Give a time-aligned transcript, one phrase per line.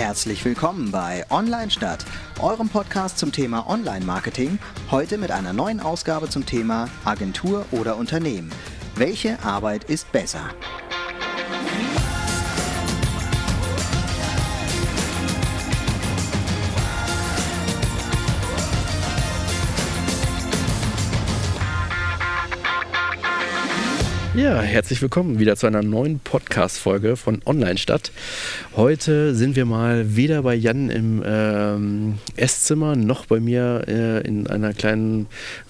[0.00, 2.06] Herzlich willkommen bei Online Stadt,
[2.40, 4.58] eurem Podcast zum Thema Online-Marketing.
[4.90, 8.50] Heute mit einer neuen Ausgabe zum Thema Agentur oder Unternehmen.
[8.94, 10.54] Welche Arbeit ist besser?
[24.36, 28.12] Ja, herzlich willkommen wieder zu einer neuen Podcast-Folge von Online Stadt.
[28.76, 34.46] Heute sind wir mal weder bei Jan im ähm, Esszimmer noch bei mir äh, in
[34.46, 35.26] einer kleinen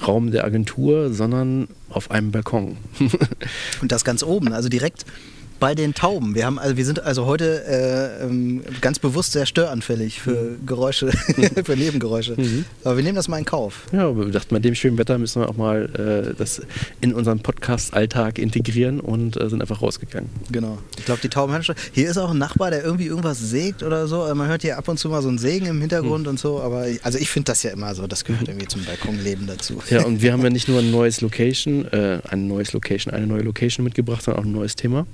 [0.06, 2.76] Raum der Agentur, sondern auf einem Balkon.
[3.80, 5.06] Und das ganz oben, also direkt
[5.60, 6.34] bei den Tauben.
[6.34, 10.66] Wir, haben, also wir sind also heute äh, ähm, ganz bewusst sehr störanfällig für mhm.
[10.66, 11.12] Geräusche,
[11.64, 12.34] für Nebengeräusche.
[12.40, 12.64] Mhm.
[12.82, 13.82] Aber wir nehmen das mal in Kauf.
[13.92, 16.62] Ja, aber wir dachten, bei dem schönen Wetter müssen wir auch mal äh, das
[17.02, 20.30] in unseren Podcast-Alltag integrieren und äh, sind einfach rausgegangen.
[20.50, 20.78] Genau.
[20.98, 21.76] Ich glaube, die Tauben hören schon.
[21.92, 24.22] Hier ist auch ein Nachbar, der irgendwie irgendwas sägt oder so.
[24.22, 26.30] Also man hört hier ab und zu mal so ein Sägen im Hintergrund mhm.
[26.30, 26.60] und so.
[26.60, 29.82] Aber ich, also ich finde das ja immer so, das gehört irgendwie zum Balkonleben dazu.
[29.90, 33.26] Ja, und wir haben ja nicht nur ein neues Location, äh, ein neues Location, eine
[33.26, 35.06] neue Location mitgebracht, sondern auch ein neues Thema.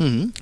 [0.00, 0.32] Mhm.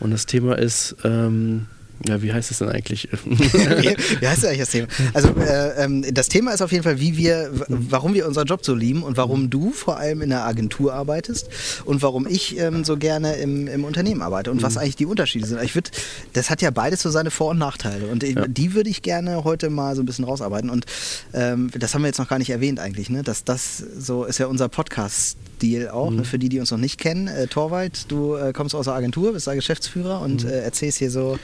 [0.00, 1.66] Und das Thema ist, ähm,
[2.06, 3.08] ja, wie heißt es denn eigentlich?
[3.24, 3.38] wie,
[4.20, 4.88] wie, heißt eigentlich das Thema?
[5.14, 8.64] Also äh, ähm, das Thema ist auf jeden Fall, wie wir, warum wir unseren Job
[8.64, 11.48] so lieben und warum du vor allem in der Agentur arbeitest
[11.84, 14.62] und warum ich ähm, so gerne im, im, Unternehmen arbeite und mhm.
[14.62, 15.62] was eigentlich die Unterschiede sind.
[15.62, 15.90] Ich würde,
[16.32, 18.46] das hat ja beides so seine Vor- und Nachteile und ja.
[18.46, 20.86] die würde ich gerne heute mal so ein bisschen rausarbeiten und
[21.32, 23.22] ähm, das haben wir jetzt noch gar nicht erwähnt eigentlich, ne?
[23.22, 26.18] dass das so ist ja unser Podcast Deal auch, ne?
[26.18, 26.24] mhm.
[26.24, 27.28] für die, die uns noch nicht kennen.
[27.28, 30.50] Äh, Torwald, du äh, kommst aus der Agentur, bist da Geschäftsführer und mhm.
[30.50, 31.38] äh, erzählst hier so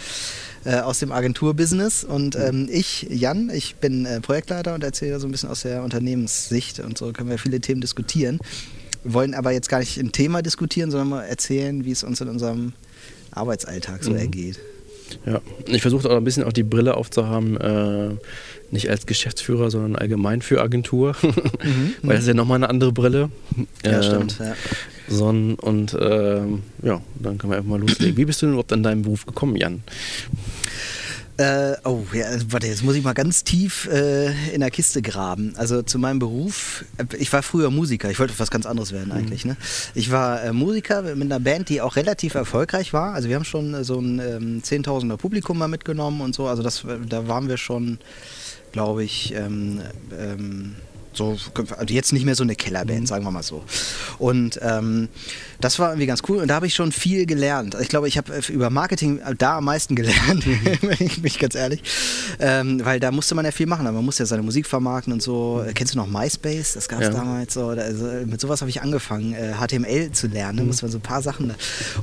[0.65, 2.05] äh, aus dem Agenturbusiness.
[2.05, 5.83] Und ähm, ich, Jan, ich bin äh, Projektleiter und erzähle so ein bisschen aus der
[5.83, 8.39] Unternehmenssicht und so können wir viele Themen diskutieren.
[9.03, 12.21] Wir wollen aber jetzt gar nicht ein Thema diskutieren, sondern mal erzählen, wie es uns
[12.21, 12.73] in unserem
[13.31, 14.19] Arbeitsalltag so mhm.
[14.19, 14.59] ergeht.
[15.27, 18.11] Ja, ich versuche auch ein bisschen auch die Brille aufzuhaben, äh,
[18.71, 21.95] nicht als Geschäftsführer, sondern allgemein für Agentur, mhm.
[22.03, 23.31] weil das ist ja nochmal eine andere Brille.
[23.85, 24.39] Ja, äh, stimmt.
[24.39, 24.55] Ja.
[25.11, 26.41] Son und äh,
[26.83, 28.17] ja, dann können wir einfach mal loslegen.
[28.17, 29.83] Wie bist du denn überhaupt an deinem Beruf gekommen, Jan?
[31.41, 35.55] Äh, oh, ja, warte, jetzt muss ich mal ganz tief äh, in der Kiste graben.
[35.57, 39.11] Also zu meinem Beruf, äh, ich war früher Musiker, ich wollte was ganz anderes werden
[39.11, 39.47] eigentlich.
[39.47, 39.53] Mhm.
[39.53, 39.57] Ne?
[39.95, 43.15] Ich war äh, Musiker mit einer Band, die auch relativ erfolgreich war.
[43.15, 46.47] Also wir haben schon äh, so ein ähm, Zehntausender Publikum mal mitgenommen und so.
[46.47, 48.01] Also das, da waren wir schon,
[48.73, 49.81] glaube ich, ähm,
[50.19, 50.77] ähm,
[51.13, 51.37] so,
[51.77, 53.07] also jetzt nicht mehr so eine Kellerband, mhm.
[53.07, 53.65] sagen wir mal so.
[54.19, 55.09] Und ähm,
[55.61, 57.77] das war irgendwie ganz cool und da habe ich schon viel gelernt.
[57.81, 60.61] Ich glaube, ich habe äh, über Marketing da am meisten gelernt, mhm.
[60.81, 61.83] bin ich ganz ehrlich.
[62.39, 63.85] Ähm, weil da musste man ja viel machen.
[63.85, 65.63] Man musste ja seine Musik vermarkten und so.
[65.65, 65.75] Mhm.
[65.75, 66.75] Kennst du noch MySpace?
[66.75, 67.13] Das gab es ja.
[67.13, 67.69] damals so.
[67.69, 70.59] Also mit sowas habe ich angefangen, äh, HTML zu lernen.
[70.59, 70.69] Da mhm.
[70.69, 71.55] musste man so ein paar Sachen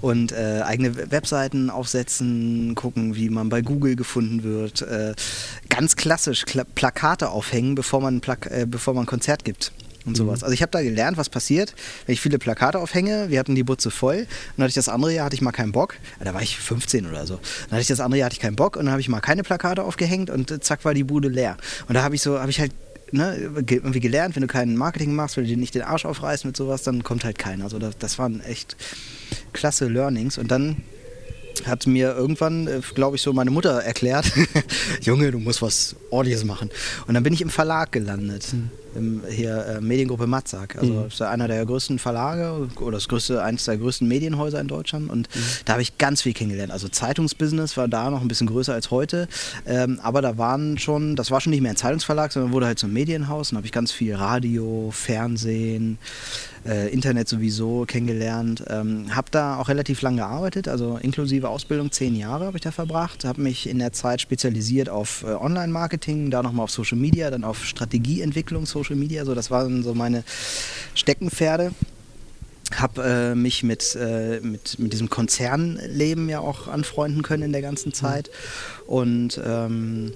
[0.02, 4.82] und äh, eigene Webseiten aufsetzen, gucken, wie man bei Google gefunden wird.
[4.82, 5.14] Äh,
[5.70, 9.72] ganz klassisch Kla Plakate aufhängen, bevor man, Plak äh, bevor man ein Konzert gibt
[10.08, 10.40] und sowas.
[10.40, 10.46] Mhm.
[10.46, 11.76] Also ich habe da gelernt, was passiert,
[12.06, 13.30] wenn ich viele Plakate aufhänge.
[13.30, 14.20] Wir hatten die Butze voll.
[14.20, 15.96] Und dann hatte ich das andere Jahr hatte ich mal keinen Bock.
[16.20, 17.36] Da war ich 15 oder so.
[17.36, 19.20] Dann hatte ich das andere Jahr hatte ich keinen Bock und dann habe ich mal
[19.20, 21.58] keine Plakate aufgehängt und äh, zack war die Bude leer.
[21.88, 22.72] Und da habe ich so, habe ich halt
[23.10, 26.44] Ne, irgendwie gelernt, wenn du kein Marketing machst, wenn du dir nicht den Arsch aufreißt
[26.44, 27.64] mit sowas, dann kommt halt keiner.
[27.64, 28.76] Also das, das waren echt
[29.54, 30.38] klasse Learnings.
[30.38, 30.84] Und dann
[31.66, 34.30] hat mir irgendwann, äh, glaube ich, so meine Mutter erklärt,
[35.02, 36.70] Junge, du musst was Ordentliches machen.
[37.08, 38.52] Und dann bin ich im Verlag gelandet.
[38.52, 40.76] Mhm im, hier äh, Mediengruppe Matzak.
[40.78, 41.08] Also mhm.
[41.08, 45.10] ist einer der größten Verlage oder das größte, eines der größten Medienhäuser in Deutschland.
[45.10, 45.40] Und mhm.
[45.66, 46.72] da habe ich ganz viel kennengelernt.
[46.72, 49.28] Also Zeitungsbusiness war da noch ein bisschen größer als heute.
[49.66, 52.80] Ähm, aber da waren schon, das war schon nicht mehr ein Zeitungsverlag, sondern wurde halt
[52.80, 53.52] so ein Medienhaus.
[53.52, 55.98] Und habe ich ganz viel Radio, Fernsehen,
[56.66, 58.64] äh, Internet sowieso kennengelernt.
[58.68, 62.72] Ähm, habe da auch relativ lange gearbeitet, also inklusive Ausbildung, zehn Jahre habe ich da
[62.72, 63.26] verbracht.
[63.26, 67.44] Habe mich in der Zeit spezialisiert auf äh, Online-Marketing, da nochmal auf Social Media, dann
[67.44, 69.26] auf Strategieentwicklung, Social Media.
[69.26, 70.24] So, das waren so meine
[70.94, 71.72] Steckenpferde
[72.76, 77.62] habe äh, mich mit, äh, mit, mit diesem Konzernleben ja auch anfreunden können in der
[77.62, 78.30] ganzen Zeit.
[78.86, 80.14] Und ähm,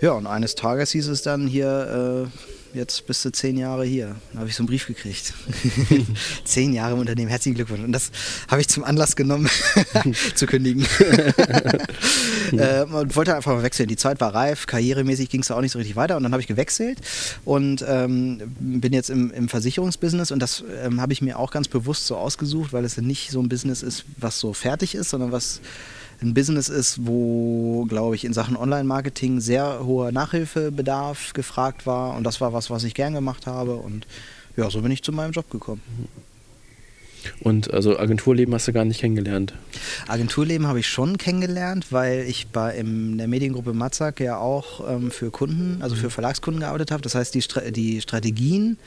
[0.00, 4.16] ja, und eines Tages hieß es dann hier, äh, jetzt bist du zehn Jahre hier.
[4.30, 5.34] Dann habe ich so einen Brief gekriegt.
[6.44, 7.82] zehn Jahre im Unternehmen, herzlichen Glückwunsch.
[7.82, 8.10] Und das
[8.48, 9.48] habe ich zum Anlass genommen,
[10.34, 10.86] zu kündigen.
[12.52, 13.88] äh, und wollte einfach mal wechseln.
[13.88, 16.16] Die Zeit war reif, karrieremäßig ging es auch nicht so richtig weiter.
[16.16, 16.98] Und dann habe ich gewechselt
[17.44, 20.30] und ähm, bin jetzt im, im Versicherungsbusiness.
[20.30, 23.40] Und das ähm, habe ich mir auch ganz bewusst so ausgesucht, weil es nicht so
[23.40, 25.60] ein Business ist, was so fertig ist, sondern was
[26.22, 32.16] ein Business ist, wo, glaube ich, in Sachen Online-Marketing sehr hoher Nachhilfebedarf gefragt war.
[32.16, 33.76] Und das war was, was ich gern gemacht habe.
[33.76, 34.06] Und
[34.56, 35.82] ja, so bin ich zu meinem Job gekommen.
[37.40, 39.54] Und also Agenturleben hast du gar nicht kennengelernt?
[40.08, 45.10] Agenturleben habe ich schon kennengelernt, weil ich bei in der Mediengruppe Matzak ja auch ähm,
[45.10, 47.02] für Kunden, also für Verlagskunden gearbeitet habe.
[47.02, 48.78] Das heißt, die, Stra die Strategien,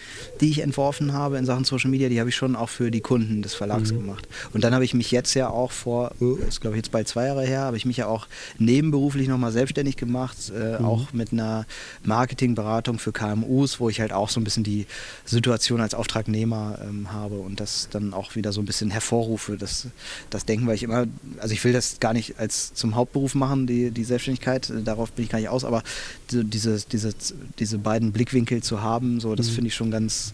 [0.42, 3.02] die ich entworfen habe in Sachen Social Media, die habe ich schon auch für die
[3.02, 3.98] Kunden des Verlags mhm.
[3.98, 4.28] gemacht.
[4.54, 6.12] Und dann habe ich mich jetzt ja auch vor,
[6.48, 8.28] ist glaube ich jetzt bald zwei Jahre her, habe ich mich ja auch
[8.58, 10.86] nebenberuflich nochmal selbstständig gemacht, äh, mhm.
[10.86, 11.66] auch mit einer
[12.04, 14.86] Marketingberatung für KMUs, wo ich halt auch so ein bisschen die
[15.26, 19.58] Situation als Auftragnehmer ähm, habe und das dann auch auch wieder so ein bisschen hervorrufe.
[19.58, 19.88] Das,
[20.30, 21.06] das Denken, weil ich immer,
[21.40, 25.26] also ich will das gar nicht als zum Hauptberuf machen, die, die Selbstständigkeit, darauf bin
[25.26, 25.84] ich gar nicht aus, aber
[26.32, 27.14] diese, diese,
[27.60, 29.52] diese beiden Blickwinkel zu haben, so, das mhm.
[29.54, 30.34] finde ich schon ganz,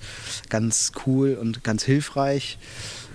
[0.49, 2.57] ganz cool und ganz hilfreich.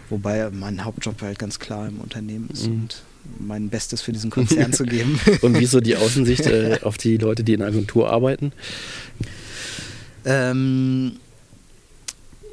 [0.08, 2.74] Wobei mein Hauptjob halt ganz klar im Unternehmen ist mhm.
[2.74, 3.02] und
[3.40, 5.18] mein Bestes für diesen Konzern zu geben.
[5.42, 8.52] Und wie so die Außensicht äh, auf die Leute, die in der Agentur arbeiten?
[10.24, 11.16] Ähm,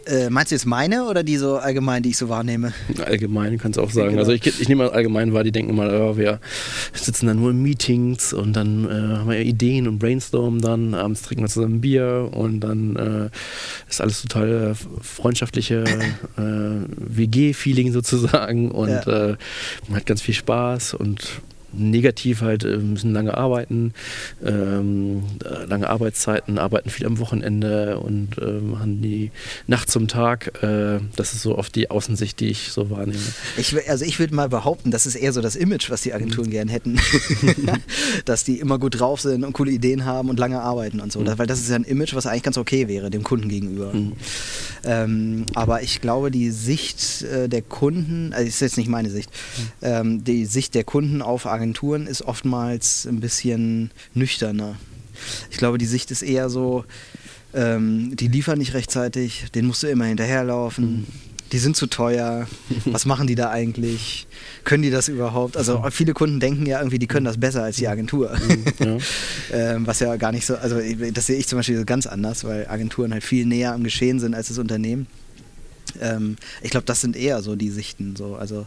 [0.06, 2.74] äh, meinst du jetzt meine oder die so allgemein, die ich so wahrnehme?
[3.06, 4.10] Allgemein kannst du auch sagen.
[4.10, 4.20] Genau.
[4.20, 6.40] Also ich, ich nehme mal allgemein wahr, die denken mal, oh, wir
[6.94, 11.22] sitzen dann nur in Meetings und dann äh, haben wir Ideen und brainstormen dann, abends
[11.22, 15.84] trinken wir zusammen Bier und dann äh, ist alles total äh, freundschaftliche
[16.38, 16.42] äh,
[16.98, 19.30] WG-Feeling sozusagen und ja.
[19.32, 19.38] Äh,
[19.88, 21.42] man hat ganz viel Spaß und
[21.74, 23.94] negativ halt, äh, müssen lange arbeiten,
[24.44, 25.24] ähm,
[25.68, 29.32] lange Arbeitszeiten, arbeiten viel am Wochenende und ähm, haben die
[29.68, 30.64] Nacht zum Tag.
[30.64, 33.20] Äh, das ist so oft die Außensicht, die ich so wahrnehme.
[33.58, 36.48] Ich, also ich würde mal behaupten, das ist eher so das Image, was die Agenturen
[36.48, 36.52] mhm.
[36.52, 37.00] gern hätten.
[38.26, 41.20] Dass die immer gut drauf sind und coole Ideen haben und lange arbeiten und so.
[41.20, 41.38] Mhm.
[41.38, 43.94] Weil das ist ja ein Image, was eigentlich ganz okay wäre, dem Kunden gegenüber.
[43.94, 44.14] Mhm.
[44.86, 49.30] Ähm, aber ich glaube, die Sicht äh, der Kunden, also ist jetzt nicht meine Sicht,
[49.32, 49.64] mhm.
[49.82, 54.76] ähm, die Sicht der Kunden auf Agenturen Agenturen ist oftmals ein bisschen nüchterner.
[55.50, 56.84] Ich glaube, die Sicht ist eher so,
[57.54, 60.86] ähm, die liefern nicht rechtzeitig, den musst du immer hinterherlaufen.
[60.86, 61.08] Mhm.
[61.54, 62.48] Die sind zu teuer.
[62.86, 64.28] Was machen die da eigentlich?
[64.66, 65.56] Können die das überhaupt?
[65.56, 68.36] Also viele Kunden denken ja irgendwie, die können das besser als die Agentur.
[68.36, 68.98] Mhm, ja.
[69.54, 70.82] ähm, was ja gar nicht so, also
[71.14, 74.34] das sehe ich zum Beispiel ganz anders, weil Agenturen halt viel näher am Geschehen sind
[74.36, 75.08] als das Unternehmen.
[76.02, 78.16] Ähm, ich glaube, das sind eher so die Sichten.
[78.18, 78.36] So.
[78.36, 78.66] Also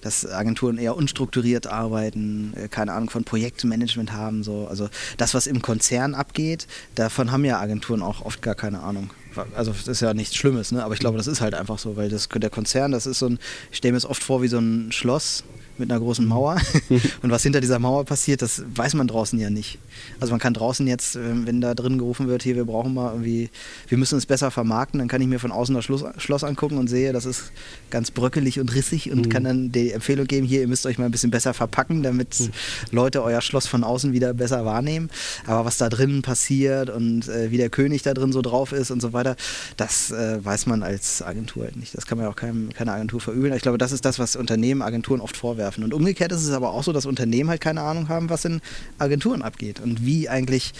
[0.00, 4.42] dass Agenturen eher unstrukturiert arbeiten, äh, keine Ahnung von Projektmanagement haben.
[4.42, 4.66] So.
[4.68, 9.10] Also das, was im Konzern abgeht, davon haben ja Agenturen auch oft gar keine Ahnung.
[9.54, 10.84] Also das ist ja nichts Schlimmes, ne?
[10.84, 13.26] aber ich glaube, das ist halt einfach so, weil das, der Konzern, das ist so
[13.26, 13.38] ein,
[13.70, 15.44] ich stelle mir es oft vor wie so ein Schloss,
[15.80, 16.56] mit einer großen Mauer.
[17.22, 19.78] und was hinter dieser Mauer passiert, das weiß man draußen ja nicht.
[20.20, 23.12] Also man kann draußen jetzt, ähm, wenn da drin gerufen wird, hier, wir brauchen mal
[23.12, 23.50] irgendwie,
[23.88, 26.78] wir müssen es besser vermarkten, dann kann ich mir von außen das Schloss, Schloss angucken
[26.78, 27.52] und sehe, das ist
[27.90, 29.28] ganz bröckelig und rissig und mhm.
[29.28, 32.38] kann dann die Empfehlung geben, hier, ihr müsst euch mal ein bisschen besser verpacken, damit
[32.40, 32.50] mhm.
[32.90, 35.10] Leute euer Schloss von außen wieder besser wahrnehmen.
[35.46, 38.90] Aber was da drin passiert und äh, wie der König da drin so drauf ist
[38.90, 39.36] und so weiter,
[39.76, 41.96] das äh, weiß man als Agentur halt nicht.
[41.96, 43.54] Das kann man ja auch keinem, keiner Agentur verübeln.
[43.54, 45.84] Ich glaube, das ist das, was Unternehmen, Agenturen oft vorwerfen werfen.
[45.84, 48.60] Und umgekehrt ist es aber auch so, dass Unternehmen halt keine Ahnung haben, was in
[48.98, 50.72] Agenturen abgeht und wie eigentlich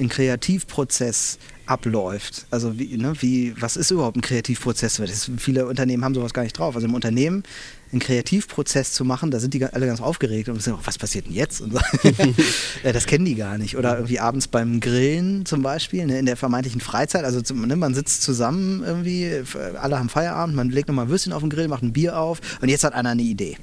[0.00, 2.46] ein Kreativprozess abläuft.
[2.50, 4.96] Also wie, ne, wie, was ist überhaupt ein Kreativprozess?
[4.96, 6.74] Das, viele Unternehmen haben sowas gar nicht drauf.
[6.74, 7.44] Also im Unternehmen
[7.92, 11.34] einen Kreativprozess zu machen, da sind die alle ganz aufgeregt und sagen, was passiert denn
[11.34, 11.58] jetzt?
[11.58, 11.68] So.
[12.82, 13.76] das kennen die gar nicht.
[13.76, 17.24] Oder irgendwie abends beim Grillen zum Beispiel, ne, in der vermeintlichen Freizeit.
[17.24, 19.42] Also zum, ne, man sitzt zusammen irgendwie,
[19.80, 22.40] alle haben Feierabend, man legt nochmal ein Würstchen auf den Grill, macht ein Bier auf
[22.60, 23.56] und jetzt hat einer eine Idee.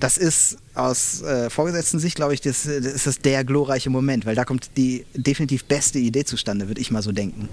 [0.00, 4.26] Das ist aus äh, vorgesetzten Sicht, glaube ich, das, das, ist das der glorreiche Moment,
[4.26, 7.48] weil da kommt die definitiv beste Idee zustande, würde ich mal so denken.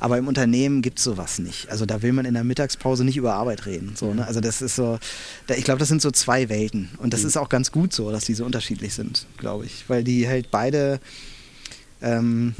[0.00, 1.70] Aber im Unternehmen gibt es sowas nicht.
[1.70, 3.94] Also da will man in der Mittagspause nicht über Arbeit reden.
[3.96, 4.26] So, ne?
[4.26, 4.98] Also das ist so,
[5.46, 6.90] da, ich glaube, das sind so zwei Welten.
[6.98, 7.28] Und das mhm.
[7.28, 9.84] ist auch ganz gut so, dass die so unterschiedlich sind, glaube ich.
[9.88, 11.00] Weil die halt beide
[12.00, 12.54] ähm,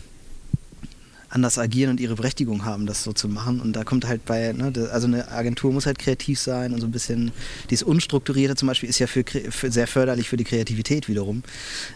[1.29, 3.61] anders agieren und ihre Berechtigung haben, das so zu machen.
[3.61, 6.87] Und da kommt halt bei, ne, also eine Agentur muss halt kreativ sein und so
[6.87, 7.33] ein bisschen,
[7.71, 11.43] dieses Unstrukturierte zum Beispiel ist ja für, für sehr förderlich für die Kreativität wiederum,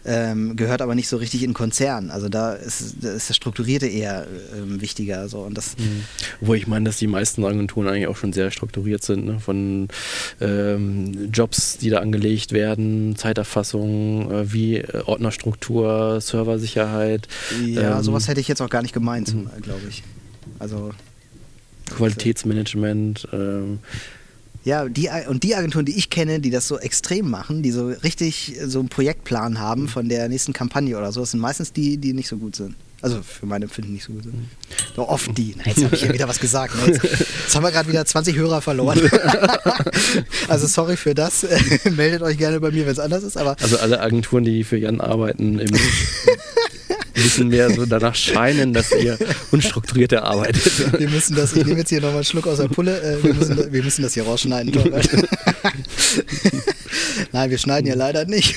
[0.05, 2.11] ähm, gehört aber nicht so richtig in Konzern.
[2.11, 5.29] Also da ist, da ist das Strukturierte eher ähm, wichtiger.
[5.29, 5.41] So.
[5.41, 6.05] Und das mhm.
[6.41, 9.41] Wo ich meine, dass die meisten Agenturen eigentlich auch schon sehr strukturiert sind, ne?
[9.41, 9.89] von
[10.41, 17.29] ähm, Jobs, die da angelegt werden, Zeiterfassung, äh, wie äh, Ordnerstruktur, Serversicherheit.
[17.65, 19.49] Ja, ähm, sowas hätte ich jetzt auch gar nicht gemeint eins, mhm.
[19.62, 20.02] glaube ich.
[20.59, 20.93] Also
[21.91, 23.29] Qualitätsmanagement.
[23.33, 23.79] Ähm.
[24.64, 27.88] Ja, die, und die Agenturen, die ich kenne, die das so extrem machen, die so
[27.88, 31.97] richtig so einen Projektplan haben von der nächsten Kampagne oder so, das sind meistens die,
[31.97, 32.76] die nicht so gut sind.
[33.00, 34.35] Also für mein Empfinden nicht so gut sind.
[34.95, 35.57] Doch oft die.
[35.59, 36.76] Na, jetzt habe ich ja wieder was gesagt.
[36.76, 36.93] Ne?
[36.93, 39.00] Jetzt, jetzt, haben wir gerade wieder 20 Hörer verloren.
[40.49, 41.45] also sorry für das.
[41.97, 43.37] Meldet euch gerne bei mir, wenn es anders ist.
[43.37, 45.71] Aber also alle Agenturen, die für Jan arbeiten, im
[47.12, 49.19] bisschen mehr so danach scheinen, dass ihr
[49.50, 50.99] unstrukturierter arbeitet.
[50.99, 53.35] Wir müssen das, ich nehme jetzt hier nochmal einen Schluck aus der Pulle, äh, wir,
[53.35, 54.73] müssen, wir müssen das hier rausschneiden.
[57.33, 58.54] Nein, wir schneiden ja leider nicht.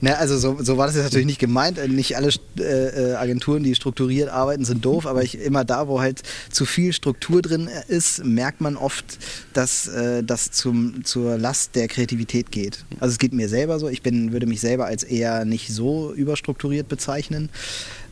[0.00, 1.78] Na, also so, so, war das jetzt natürlich nicht gemeint.
[1.78, 5.88] Äh, nicht alle äh, äh, Agenturen, die strukturiert arbeiten, sind doof, aber ich, immer da,
[5.88, 9.04] wo halt zu viel Struktur drin ist, merkt man oft,
[9.52, 12.84] dass äh, das zum, zur Last der Kreativität geht.
[13.00, 13.88] Also es geht mir selber so.
[13.88, 17.50] Ich bin, würde mich selber als eher nicht so überstrukturiert bezeichnen.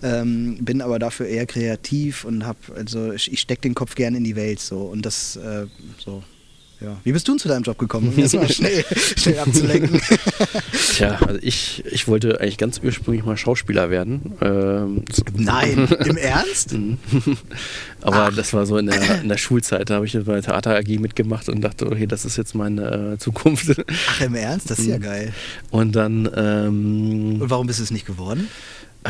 [0.03, 4.25] Ähm, bin aber dafür eher kreativ und habe, also ich stecke den Kopf gerne in
[4.25, 5.67] die Welt so und das äh,
[5.99, 6.23] so
[6.85, 6.97] ja.
[7.05, 8.85] Wie bist du zu deinem Job gekommen, um das mal schnell,
[9.17, 10.01] schnell abzulenken?
[10.95, 14.35] Tja, also ich, ich wollte eigentlich ganz ursprünglich mal Schauspieler werden.
[14.41, 15.05] Ähm,
[15.37, 16.75] Nein, im Ernst?
[17.15, 17.39] Mhm.
[18.01, 18.35] Aber Ach.
[18.35, 21.49] das war so in der, in der Schulzeit, da habe ich bei Theater AG mitgemacht
[21.49, 23.71] und dachte, okay, das ist jetzt meine äh, Zukunft.
[24.09, 24.71] Ach, im Ernst?
[24.71, 25.03] Das ist ja mhm.
[25.03, 25.35] geil.
[25.71, 26.29] Und dann.
[26.35, 28.49] Ähm, und warum bist du es nicht geworden?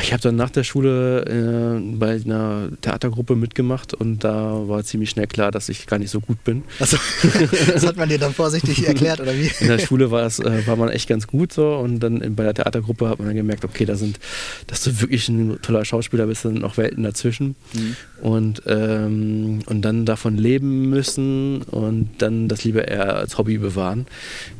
[0.03, 5.11] Ich habe dann nach der Schule äh, bei einer Theatergruppe mitgemacht und da war ziemlich
[5.11, 6.65] schnell klar, dass ich gar nicht so gut bin.
[6.81, 6.97] Also,
[7.73, 9.51] das hat man dir dann vorsichtig erklärt, oder wie?
[9.61, 12.43] In der Schule war, es, äh, war man echt ganz gut so und dann bei
[12.43, 14.19] der Theatergruppe hat man dann gemerkt, okay, da sind,
[14.67, 17.55] dass du wirklich ein toller Schauspieler bist, sind noch Welten dazwischen.
[17.73, 17.97] Mhm.
[18.21, 24.07] Und, ähm, und dann davon leben müssen und dann das lieber eher als Hobby bewahren,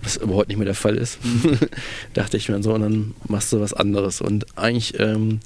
[0.03, 1.19] was überhaupt nicht mehr der Fall ist.
[1.25, 1.59] Mhm.
[2.15, 4.21] Dachte ich mir so, und dann machst du was anderes.
[4.21, 5.41] Und eigentlich ähm, ähm,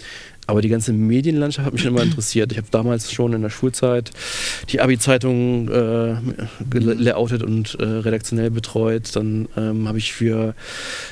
[0.48, 2.52] aber die ganze Medienlandschaft hat mich immer interessiert.
[2.52, 4.10] Ich habe damals schon in der Schulzeit
[4.70, 6.16] die Abi-Zeitung äh,
[6.70, 9.14] gelayoutet und äh, redaktionell betreut.
[9.14, 10.54] Dann ähm, habe ich für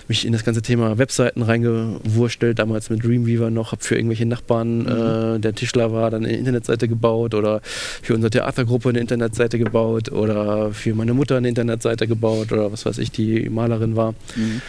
[0.08, 4.84] mich in das ganze Thema Webseiten reingewurstelt, damals mit Dreamweaver noch, habe für irgendwelche Nachbarn,
[4.84, 5.36] mhm.
[5.36, 10.10] äh, der Tischler war, dann eine Internetseite gebaut oder für unsere Theatergruppe eine Internetseite gebaut
[10.10, 14.12] oder für meine Mutter eine Internetseite gebaut oder was weiß ich, die Malerin war.
[14.34, 14.62] Mhm.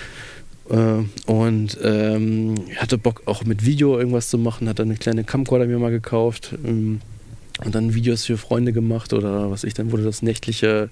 [0.69, 5.23] Äh, und ähm, hatte Bock auch mit Video irgendwas zu machen, hat dann eine kleine
[5.23, 6.99] Camcorder mir mal gekauft ähm,
[7.63, 10.89] und dann Videos für Freunde gemacht oder was ich, dann wurde das nächtliche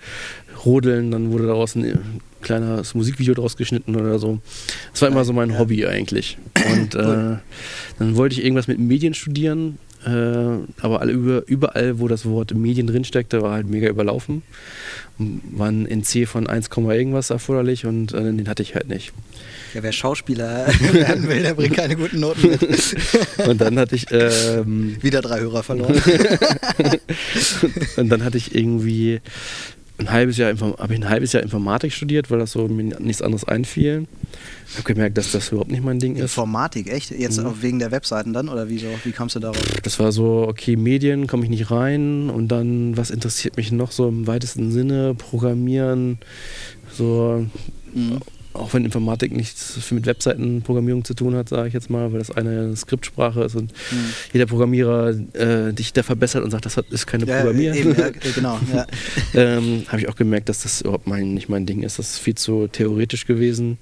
[0.65, 4.39] Rodeln, dann wurde daraus ein kleines Musikvideo draus geschnitten oder so.
[4.91, 5.60] Das war immer so mein ja.
[5.60, 6.38] Hobby eigentlich.
[6.72, 7.38] Und äh,
[8.00, 12.88] dann wollte ich irgendwas mit Medien studieren, äh, aber alle, überall, wo das Wort Medien
[12.88, 14.44] drinsteckte, war halt mega überlaufen.
[15.18, 19.14] War ein NC von 1, irgendwas erforderlich und äh, den hatte ich halt nicht.
[19.74, 22.62] Ja, wer Schauspieler werden will, der bringt keine guten Noten mit.
[23.48, 24.06] Und dann hatte ich.
[24.10, 26.02] Ähm, Wieder drei Hörer verloren.
[27.98, 29.20] und dann hatte ich irgendwie
[29.98, 33.22] ein halbes Jahr, habe ich ein halbes Jahr Informatik studiert, weil das so mir nichts
[33.22, 34.08] anderes einfiel.
[34.68, 36.22] Ich habe gemerkt, dass das überhaupt nicht mein Ding ist.
[36.22, 37.12] Informatik, echt?
[37.12, 37.48] Jetzt mhm.
[37.48, 38.88] auch wegen der Webseiten dann oder wieso?
[39.04, 39.58] Wie kamst du darauf?
[39.84, 43.92] Das war so, okay, Medien komme ich nicht rein und dann, was interessiert mich noch
[43.92, 45.14] so im weitesten Sinne?
[45.16, 46.18] Programmieren,
[46.92, 47.46] so
[47.94, 48.20] mhm
[48.56, 52.32] auch wenn Informatik nichts mit Webseitenprogrammierung zu tun hat, sage ich jetzt mal, weil das
[52.32, 54.10] eine Skriptsprache ist und mhm.
[54.34, 57.96] jeder Programmierer äh, dich da verbessert und sagt, das ist keine ja, Programmierung.
[57.98, 58.60] Ja, genau.
[58.74, 58.86] Ja.
[59.34, 62.00] ähm, Habe ich auch gemerkt, dass das überhaupt mein, nicht mein Ding ist.
[62.00, 63.78] Das ist viel zu theoretisch gewesen.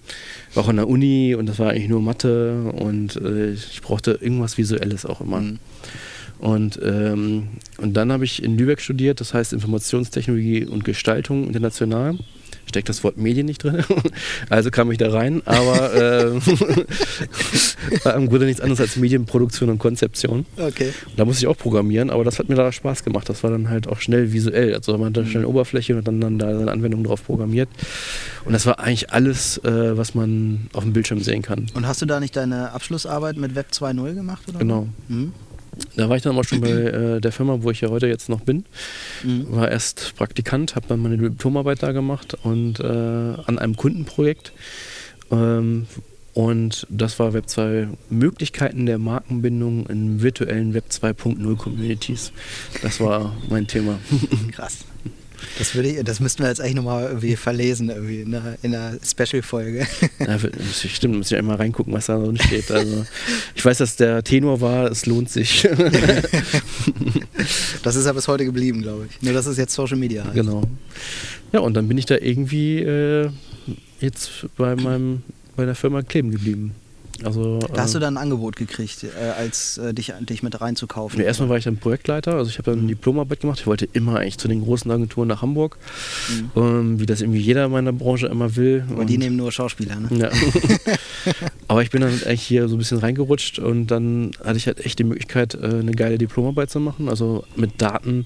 [0.54, 4.12] War auch an der Uni und das war eigentlich nur Mathe und äh, ich brauchte
[4.22, 5.40] irgendwas Visuelles auch immer.
[5.40, 5.60] Mhm.
[6.40, 12.18] Und, ähm, und dann habe ich in Lübeck studiert, das heißt Informationstechnologie und Gestaltung international
[12.74, 13.84] steckt das Wort Medien nicht drin.
[14.50, 16.32] Also kam ich da rein, aber äh,
[18.04, 20.46] war im Grunde nichts anderes als Medienproduktion und Konzeption.
[20.58, 20.92] Okay.
[21.08, 23.30] Und da musste ich auch programmieren, aber das hat mir da Spaß gemacht.
[23.30, 24.74] Das war dann halt auch schnell visuell.
[24.76, 25.30] Also man hat dann mhm.
[25.30, 27.70] schnell eine Oberfläche und dann, dann da seine Anwendung drauf programmiert.
[28.46, 31.68] Und das war eigentlich alles, äh, was man auf dem Bildschirm sehen kann.
[31.74, 34.44] Und hast du da nicht deine Abschlussarbeit mit Web 2.0 gemacht?
[34.50, 34.60] Oder?
[34.60, 34.88] Genau.
[35.08, 35.34] Mhm.
[35.96, 38.30] Da war ich dann auch schon bei äh, der Firma, wo ich ja heute jetzt
[38.30, 38.66] noch bin.
[39.24, 39.48] Mhm.
[39.50, 44.54] War erst Praktikant, habe dann meine Diplomarbeit da gemacht und äh, an einem Kundenprojekt.
[45.32, 45.88] Ähm,
[46.34, 52.32] und das war Web 2 Möglichkeiten der Markenbindung in virtuellen Web 2.0 Communities.
[52.82, 54.00] Das war mein Thema.
[54.52, 54.86] Krass.
[55.58, 58.76] Das, würde ich, das müssten wir jetzt eigentlich nochmal irgendwie verlesen, irgendwie in einer, in
[58.76, 59.88] einer Special-Folge.
[60.20, 60.40] Ja,
[60.72, 62.72] stimmt, muss ich immer reingucken, was da drin steht.
[62.72, 63.06] Also,
[63.56, 65.64] ich weiß, dass der Tenor war, es lohnt sich.
[67.84, 69.22] das ist ja bis heute geblieben, glaube ich.
[69.22, 70.34] Nur, dass es jetzt Social Media heißt.
[70.34, 70.64] Genau.
[71.52, 73.30] Ja, und dann bin ich da irgendwie äh,
[74.00, 75.24] jetzt bei meinem
[75.56, 76.74] bei der Firma kleben geblieben.
[77.24, 80.60] Also, da hast du äh, dann ein Angebot gekriegt, äh, als äh, dich, dich mit
[80.60, 81.20] reinzukaufen?
[81.20, 82.88] Ja, erstmal war ich dann Projektleiter, also ich habe dann mhm.
[82.88, 83.60] Diplomarbeit gemacht.
[83.60, 85.78] Ich wollte immer eigentlich zu den großen Agenturen nach Hamburg,
[86.30, 86.52] mhm.
[86.56, 88.86] ähm, wie das irgendwie jeder in meiner Branche immer will.
[88.90, 90.10] Aber die nehmen nur Schauspieler, ne?
[90.12, 90.30] Ja.
[91.68, 94.86] Aber ich bin dann eigentlich hier so ein bisschen reingerutscht und dann hatte ich halt
[94.86, 98.26] echt die Möglichkeit, äh, eine geile Diplomarbeit zu machen, also mit Daten ähm,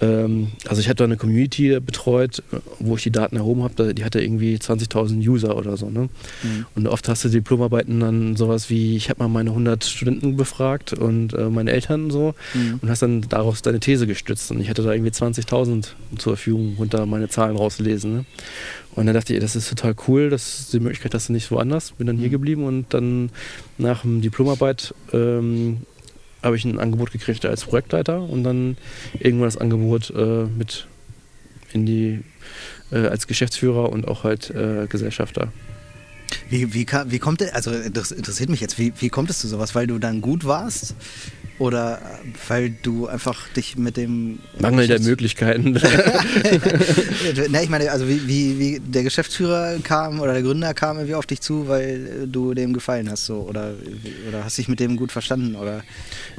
[0.00, 2.42] also ich hatte da eine Community betreut,
[2.78, 5.90] wo ich die Daten erhoben habe, die hatte irgendwie 20.000 User oder so.
[5.90, 6.08] Ne?
[6.42, 6.66] Mhm.
[6.74, 10.94] Und oft hast du Diplomarbeiten dann sowas wie, ich habe mal meine 100 Studenten befragt
[10.94, 12.78] und äh, meine Eltern und so mhm.
[12.80, 14.50] und hast dann daraus deine These gestützt.
[14.50, 18.14] Und ich hatte da irgendwie 20.000 zur Verfügung, unter meine Zahlen rauslesen.
[18.14, 18.24] Ne?
[18.94, 21.50] Und dann dachte ich, das ist total cool, das ist die Möglichkeit, dass du nicht
[21.50, 21.92] woanders.
[21.92, 22.32] Bin dann hier mhm.
[22.32, 23.30] geblieben und dann
[23.78, 25.82] nach dem Diplomarbeit ähm,
[26.42, 28.76] habe ich ein Angebot gekriegt als Projektleiter und dann
[29.18, 30.86] irgendwann das Angebot äh, mit
[31.72, 32.20] in die
[32.90, 35.52] äh, als Geschäftsführer und auch halt äh, Gesellschafter.
[36.48, 39.74] Wie, wie, wie kommt also das interessiert mich jetzt, wie, wie kommt es zu sowas?
[39.74, 40.94] Weil du dann gut warst?
[41.60, 42.00] Oder
[42.48, 44.38] weil du einfach dich mit dem.
[44.58, 45.74] Mangel der Möglichkeiten.
[47.50, 51.16] Na, ich meine, also wie, wie, wie, der Geschäftsführer kam oder der Gründer kam irgendwie
[51.16, 53.40] auf dich zu, weil du dem gefallen hast, so.
[53.46, 53.74] Oder,
[54.26, 55.54] oder hast dich mit dem gut verstanden?
[55.54, 55.82] Oder,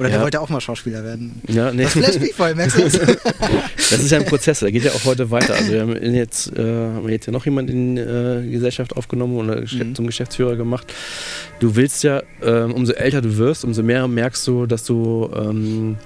[0.00, 0.16] oder ja.
[0.16, 1.40] der wollte auch mal Schauspieler werden.
[1.46, 1.84] Ja, nee.
[1.84, 2.98] Das flasht mich voll, merkst du das?
[3.76, 5.54] das ist ja ein Prozess, der geht ja auch heute weiter.
[5.54, 9.36] Also wir haben jetzt, äh, haben jetzt ja noch jemanden in die äh, Gesellschaft aufgenommen
[9.36, 9.94] oder mhm.
[9.94, 10.92] zum Geschäftsführer gemacht.
[11.60, 15.96] Du willst ja, äh, umso älter du wirst, umso mehr merkst du, dass du ähm,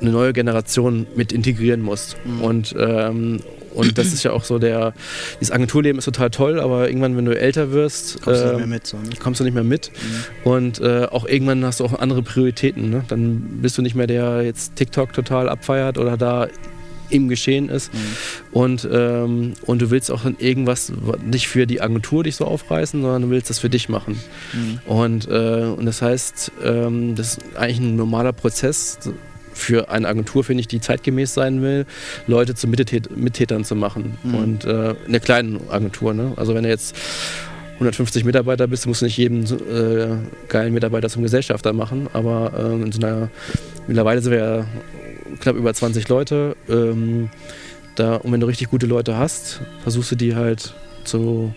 [0.00, 2.16] eine neue Generation mit integrieren musst.
[2.24, 2.40] Mhm.
[2.42, 3.40] Und, ähm,
[3.74, 4.92] und das ist ja auch so der,
[5.40, 8.58] dieses Agenturleben ist total toll, aber irgendwann, wenn du älter wirst, kommst, äh, du, nicht
[8.58, 9.10] mehr mit, so, ne?
[9.18, 9.90] kommst du nicht mehr mit.
[9.90, 10.50] Mhm.
[10.50, 12.90] Und äh, auch irgendwann hast du auch andere Prioritäten.
[12.90, 13.04] Ne?
[13.08, 16.48] Dann bist du nicht mehr der jetzt TikTok total abfeiert oder da
[17.10, 17.92] im Geschehen ist.
[17.92, 17.98] Mhm.
[18.52, 20.92] Und, ähm, und du willst auch dann irgendwas
[21.24, 24.20] nicht für die Agentur dich so aufreißen, sondern du willst das für dich machen.
[24.52, 24.78] Mhm.
[24.86, 28.98] Und, äh, und das heißt, ähm, das ist eigentlich ein normaler Prozess
[29.52, 31.86] für eine Agentur, finde ich, die zeitgemäß sein will,
[32.26, 34.18] Leute zu Mittät Mittätern zu machen.
[34.22, 34.34] Mhm.
[34.34, 36.12] Und äh, eine kleine Agentur.
[36.12, 36.32] Ne?
[36.36, 36.96] Also wenn du jetzt
[37.74, 40.16] 150 Mitarbeiter bist, musst du nicht jeden äh,
[40.48, 43.28] geilen Mitarbeiter zum Gesellschafter machen, aber äh, in so einer,
[43.86, 44.66] mittlerweile sind wir ja
[45.40, 46.56] knapp über 20 Leute.
[46.68, 47.30] Ähm,
[47.96, 50.74] da, und wenn du richtig gute Leute hast, versuchst du die halt
[51.04, 51.54] zu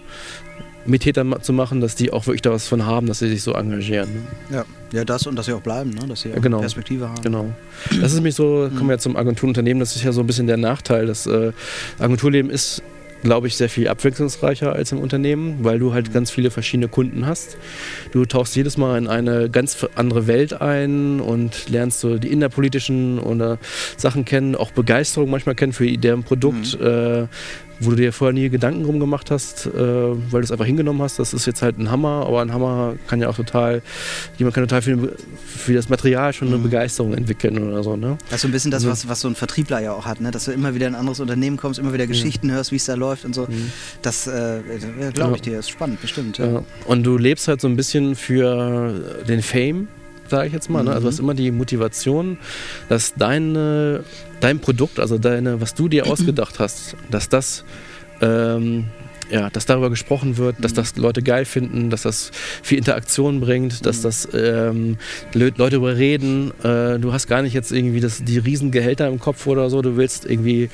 [0.85, 3.53] Mittätern zu machen, dass die auch wirklich da was von haben, dass sie sich so
[3.53, 4.27] engagieren.
[4.51, 4.65] Ja.
[4.93, 6.07] ja, das und dass sie auch bleiben, ne?
[6.07, 6.59] dass sie ja, genau.
[6.59, 7.21] Perspektive haben.
[7.21, 7.53] Genau.
[8.01, 10.47] Das ist nämlich so, kommen wir jetzt zum Agenturunternehmen, das ist ja so ein bisschen
[10.47, 11.05] der Nachteil.
[11.05, 11.51] Das äh,
[11.99, 12.81] Agenturleben ist
[13.23, 17.25] glaube ich, sehr viel abwechslungsreicher als im Unternehmen, weil du halt ganz viele verschiedene Kunden
[17.25, 17.57] hast.
[18.11, 23.19] Du tauchst jedes Mal in eine ganz andere Welt ein und lernst so die innerpolitischen
[23.19, 23.57] oder
[23.97, 26.79] Sachen kennen, auch Begeisterung manchmal kennen für deren Produkt.
[26.79, 26.85] Mhm.
[26.85, 27.27] Äh,
[27.79, 31.01] wo du dir vorher nie Gedanken drum gemacht hast, äh, weil du es einfach hingenommen
[31.01, 31.19] hast.
[31.19, 33.81] Das ist jetzt halt ein Hammer, aber ein Hammer kann ja auch total,
[34.37, 36.63] jemand kann total viel für das Material schon eine mhm.
[36.63, 37.95] Begeisterung entwickeln oder so.
[37.95, 38.17] Ne?
[38.29, 40.21] Das ist so ein bisschen das, also was, was so ein Vertriebler ja auch hat,
[40.21, 40.31] ne?
[40.31, 42.51] dass du immer wieder in ein anderes Unternehmen kommst, immer wieder Geschichten mhm.
[42.51, 43.43] hörst, wie es da läuft und so.
[43.43, 43.71] Mhm.
[44.01, 44.59] Das äh,
[45.13, 45.53] glaube ich ja.
[45.53, 46.37] dir, ist spannend, bestimmt.
[46.37, 46.47] Ja.
[46.47, 46.63] Ja.
[46.85, 49.87] Und du lebst halt so ein bisschen für den Fame
[50.29, 50.83] sage ich jetzt mal.
[50.83, 50.91] Ne?
[50.91, 51.25] Also du hast mhm.
[51.25, 52.37] immer die Motivation,
[52.89, 54.03] dass deine,
[54.39, 57.63] dein Produkt, also deine, was du dir ausgedacht hast, dass das
[58.21, 58.85] ähm,
[59.29, 60.75] ja, dass darüber gesprochen wird, dass mhm.
[60.77, 62.31] das Leute geil finden, dass das
[62.63, 64.03] viel Interaktion bringt, dass mhm.
[64.03, 64.97] das ähm,
[65.33, 66.51] Leute darüber reden.
[66.63, 69.81] Äh, du hast gar nicht jetzt irgendwie das, die Riesengehälter im Kopf oder so.
[69.81, 70.69] Du willst irgendwie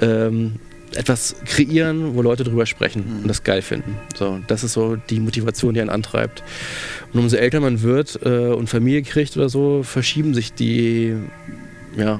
[0.00, 0.54] ähm,
[0.98, 3.22] etwas kreieren, wo Leute drüber sprechen mhm.
[3.22, 3.96] und das geil finden.
[4.16, 6.42] So, das ist so die Motivation, die einen antreibt.
[7.12, 11.14] Und umso älter man wird äh, und Familie kriegt oder so, verschieben sich die
[11.96, 12.18] ja,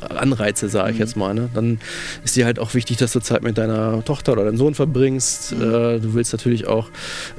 [0.00, 1.00] Anreize, sage ich mhm.
[1.00, 1.34] jetzt mal.
[1.34, 1.50] Ne?
[1.54, 1.78] Dann
[2.24, 5.52] ist dir halt auch wichtig, dass du Zeit mit deiner Tochter oder deinem Sohn verbringst.
[5.52, 5.62] Mhm.
[5.62, 6.88] Äh, du willst natürlich auch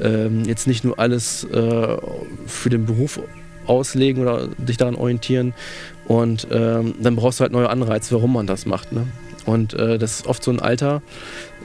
[0.02, 1.98] ähm, jetzt nicht nur alles äh,
[2.48, 3.20] für den Beruf
[3.68, 5.54] auslegen oder dich daran orientieren.
[6.06, 8.94] Und ähm, dann brauchst du halt neue Anreize, warum man das macht.
[8.94, 9.06] Ne?
[9.45, 11.01] Und äh, das ist oft so ein Alter,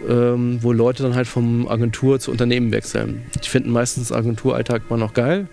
[0.08, 3.22] ähm, wo Leute dann halt vom Agentur zu Unternehmen wechseln.
[3.42, 5.48] Die finden meistens Agenturalltag mal noch geil,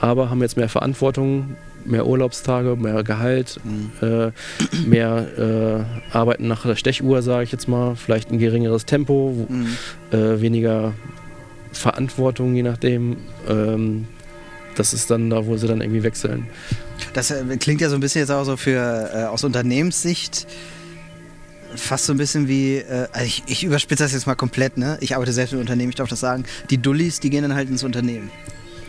[0.00, 3.90] aber haben jetzt mehr Verantwortung, mehr Urlaubstage, mehr Gehalt, mhm.
[4.06, 4.32] äh,
[4.86, 9.66] mehr äh, Arbeiten nach der Stechuhr, sage ich jetzt mal, vielleicht ein geringeres Tempo, mhm.
[10.10, 10.92] äh, weniger
[11.72, 13.16] Verantwortung, je nachdem.
[13.48, 14.06] Ähm,
[14.76, 16.46] das ist dann da, wo sie dann irgendwie wechseln.
[17.12, 20.46] Das äh, klingt ja so ein bisschen jetzt auch so für äh, aus Unternehmenssicht
[21.76, 24.98] fast so ein bisschen wie, äh, also ich, ich überspitze das jetzt mal komplett, ne?
[25.00, 26.44] Ich arbeite selbst im Unternehmen, ich darf das sagen.
[26.70, 28.30] Die Dullis, die gehen dann halt ins Unternehmen.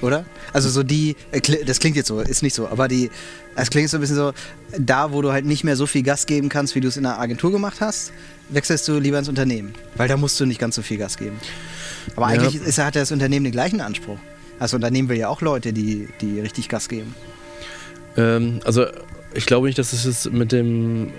[0.01, 0.25] Oder?
[0.51, 3.11] Also so die, äh, das klingt jetzt so, ist nicht so, aber die,
[3.55, 4.33] es klingt so ein bisschen so,
[4.77, 7.03] da wo du halt nicht mehr so viel Gas geben kannst, wie du es in
[7.03, 8.11] der Agentur gemacht hast,
[8.49, 9.73] wechselst du lieber ins Unternehmen.
[9.95, 11.39] Weil da musst du nicht ganz so viel Gas geben.
[12.15, 12.39] Aber ja.
[12.39, 14.17] eigentlich ist, hat das Unternehmen den gleichen Anspruch.
[14.59, 17.15] Das Unternehmen will ja auch Leute, die, die richtig Gas geben.
[18.17, 18.85] Ähm, also
[19.33, 21.11] ich glaube nicht, dass es mit dem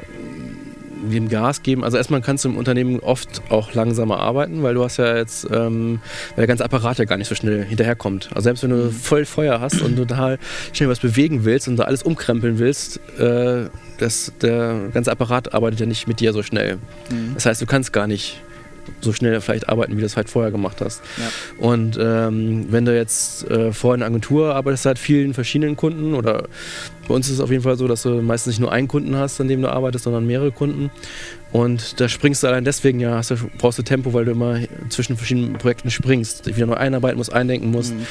[1.10, 1.84] dem Gas geben.
[1.84, 5.46] Also erstmal kannst du im Unternehmen oft auch langsamer arbeiten, weil du hast ja jetzt,
[5.50, 8.30] ähm, weil der ganze Apparat ja gar nicht so schnell hinterherkommt.
[8.30, 8.92] Also selbst wenn du mhm.
[8.92, 10.38] voll Feuer hast und total
[10.72, 15.80] schnell was bewegen willst und da alles umkrempeln willst, äh, das, der ganze Apparat arbeitet
[15.80, 16.76] ja nicht mit dir so schnell.
[17.10, 17.34] Mhm.
[17.34, 18.40] Das heißt, du kannst gar nicht
[19.00, 21.02] so schnell vielleicht arbeiten, wie du das halt vorher gemacht hast.
[21.18, 21.30] Ja.
[21.58, 26.14] Und ähm, wenn du jetzt äh, vorher in der Agentur arbeitest, halt vielen verschiedenen Kunden
[26.14, 26.48] oder
[27.08, 29.16] bei uns ist es auf jeden Fall so, dass du meistens nicht nur einen Kunden
[29.16, 30.90] hast, an dem du arbeitest, sondern mehrere Kunden.
[31.50, 35.16] Und da springst du allein deswegen ja, du, brauchst du Tempo, weil du immer zwischen
[35.16, 37.94] verschiedenen Projekten springst, dich wieder neu einarbeiten musst, eindenken musst.
[37.94, 38.06] Mhm.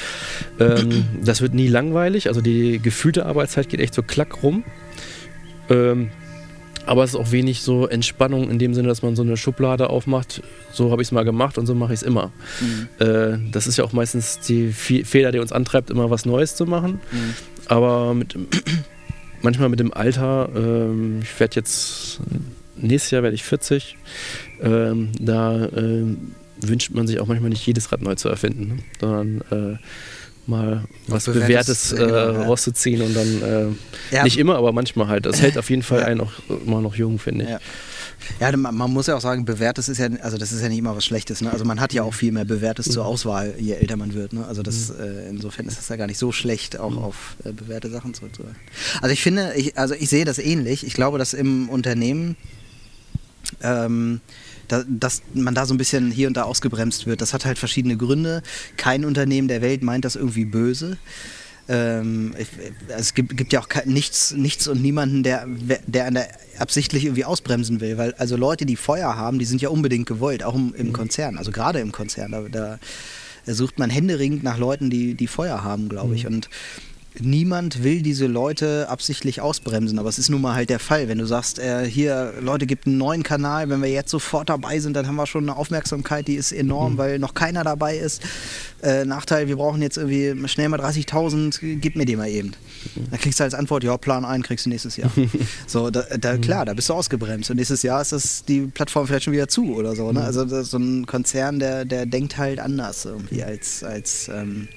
[0.59, 4.63] Ähm, das wird nie langweilig, also die gefühlte Arbeitszeit geht echt so klack rum.
[5.69, 6.11] Ähm,
[6.85, 9.89] aber es ist auch wenig so Entspannung in dem Sinne, dass man so eine Schublade
[9.89, 10.41] aufmacht.
[10.71, 12.31] So habe ich es mal gemacht und so mache ich es immer.
[12.59, 13.05] Mhm.
[13.05, 16.65] Äh, das ist ja auch meistens die Fehler, die uns antreibt, immer was Neues zu
[16.65, 16.99] machen.
[17.11, 17.33] Mhm.
[17.67, 18.35] Aber mit,
[19.41, 22.19] manchmal mit dem Alter, ähm, ich werde jetzt,
[22.75, 23.97] nächstes Jahr werde ich 40,
[24.61, 26.03] ähm, da äh,
[26.61, 28.77] wünscht man sich auch manchmal nicht jedes Rad neu zu erfinden, ne?
[28.99, 29.77] sondern äh,
[30.51, 34.23] mal was Bewährtes, äh, genau, rauszuziehen und dann äh, ja.
[34.23, 35.25] nicht immer, aber manchmal halt.
[35.25, 36.05] Das hält auf jeden Fall ja.
[36.05, 37.49] einen auch immer noch jung, finde ich.
[37.49, 37.59] Ja.
[38.39, 40.95] Ja, man, muss ja auch sagen, bewährtes ist ja, also das ist ja nicht immer
[40.95, 41.41] was Schlechtes.
[41.41, 41.51] Ne?
[41.51, 42.91] Also man hat ja auch viel mehr bewährtes mhm.
[42.91, 44.33] zur Auswahl, je älter man wird.
[44.33, 44.45] Ne?
[44.45, 44.95] Also das, mhm.
[45.03, 46.97] äh, insofern ist es ja gar nicht so schlecht, auch mhm.
[46.99, 48.59] auf äh, bewährte Sachen zurückzuhalten.
[49.01, 50.85] Also ich finde, ich, also ich sehe das ähnlich.
[50.85, 52.35] Ich glaube, dass im Unternehmen
[53.63, 54.21] ähm,
[54.71, 57.21] da, dass man da so ein bisschen hier und da ausgebremst wird.
[57.21, 58.41] Das hat halt verschiedene Gründe.
[58.77, 60.97] Kein Unternehmen der Welt meint das irgendwie böse.
[61.67, 62.33] Ähm,
[62.87, 65.45] es gibt, gibt, ja auch nichts, nichts und niemanden, der,
[65.87, 67.97] der der absichtlich irgendwie ausbremsen will.
[67.97, 70.93] Weil also Leute, die Feuer haben, die sind ja unbedingt gewollt, auch im, im mhm.
[70.93, 72.31] Konzern, also gerade im Konzern.
[72.31, 72.79] Da, da,
[73.53, 76.23] sucht man händeringend nach Leuten, die, die Feuer haben, glaube ich.
[76.23, 76.35] Mhm.
[76.35, 76.49] Und
[77.19, 81.07] niemand will diese Leute absichtlich ausbremsen, aber es ist nun mal halt der Fall.
[81.07, 84.79] Wenn du sagst, äh, hier, Leute, gibt einen neuen Kanal, wenn wir jetzt sofort dabei
[84.79, 86.97] sind, dann haben wir schon eine Aufmerksamkeit, die ist enorm, mhm.
[86.97, 88.21] weil noch keiner dabei ist.
[88.81, 92.49] Äh, Nachteil, wir brauchen jetzt irgendwie schnell mal 30.000, gib mir die mal eben.
[92.95, 93.11] Mhm.
[93.11, 95.11] Dann kriegst du als Antwort, ja, Plan ein, kriegst du nächstes Jahr.
[95.67, 96.41] so, da, da, mhm.
[96.41, 99.47] klar, da bist du ausgebremst und nächstes Jahr ist das die Plattform vielleicht schon wieder
[99.47, 100.11] zu oder so.
[100.11, 100.21] Ne?
[100.21, 100.25] Mhm.
[100.25, 104.67] Also so ein Konzern, der, der denkt halt anders irgendwie als, als ähm,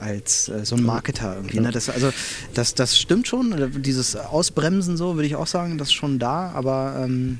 [0.00, 1.60] als äh, so ein Marketer irgendwie.
[1.60, 1.70] Ne?
[1.70, 2.10] Das, also
[2.54, 6.50] das, das stimmt schon, dieses Ausbremsen so, würde ich auch sagen, das ist schon da,
[6.54, 7.38] aber ähm,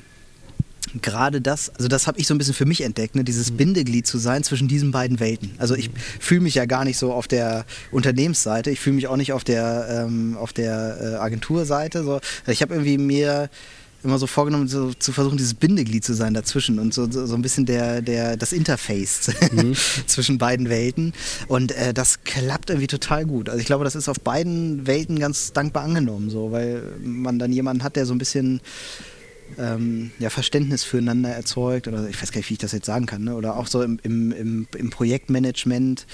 [1.03, 3.25] gerade das, also das habe ich so ein bisschen für mich entdeckt, ne?
[3.25, 3.57] dieses mhm.
[3.57, 5.53] Bindeglied zu sein zwischen diesen beiden Welten.
[5.59, 9.17] Also ich fühle mich ja gar nicht so auf der Unternehmensseite, ich fühle mich auch
[9.17, 12.05] nicht auf der, ähm, auf der äh, Agenturseite.
[12.05, 12.21] So.
[12.47, 13.51] Ich habe irgendwie mir
[14.03, 17.35] immer so vorgenommen, so, zu versuchen, dieses Bindeglied zu sein dazwischen und so, so, so
[17.35, 19.75] ein bisschen der, der, das Interface mhm.
[20.07, 21.13] zwischen beiden Welten.
[21.49, 23.49] Und äh, das klappt irgendwie total gut.
[23.49, 27.53] Also ich glaube, das ist auf beiden Welten ganz dankbar angenommen, so, weil man dann
[27.53, 28.61] jemanden hat, der so ein bisschen
[29.59, 31.89] ähm, ja, Verständnis füreinander erzeugt.
[31.89, 33.25] Oder ich weiß gar nicht, wie ich das jetzt sagen kann.
[33.25, 33.35] Ne?
[33.35, 36.07] Oder auch so im, im, im, im Projektmanagement.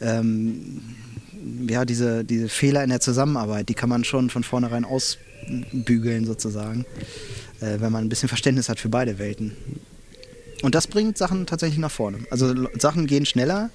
[0.00, 0.80] Ähm,
[1.68, 5.18] ja, diese, diese Fehler in der Zusammenarbeit, die kann man schon von vornherein aus
[5.72, 6.84] bügeln sozusagen,
[7.60, 9.56] äh, wenn man ein bisschen Verständnis hat für beide Welten.
[10.62, 12.18] Und das bringt Sachen tatsächlich nach vorne.
[12.30, 13.70] Also Sachen gehen schneller,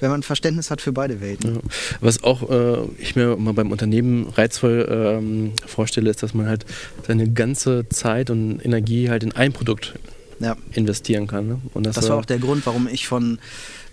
[0.00, 1.56] wenn man Verständnis hat für beide Welten.
[1.56, 1.60] Ja.
[2.00, 6.66] Was auch äh, ich mir mal beim Unternehmen reizvoll ähm, vorstelle, ist, dass man halt
[7.06, 9.94] seine ganze Zeit und Energie halt in ein Produkt
[10.38, 10.56] ja.
[10.72, 11.48] investieren kann.
[11.48, 11.60] Ne?
[11.72, 13.38] Und das, das war auch der Grund, warum ich von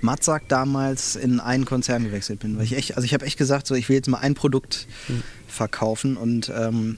[0.02, 2.58] Matzak damals in einen Konzern gewechselt bin.
[2.58, 4.88] Weil ich echt, also ich habe echt gesagt, so ich will jetzt mal ein Produkt
[5.08, 5.24] mhm.
[5.48, 6.98] verkaufen und ähm,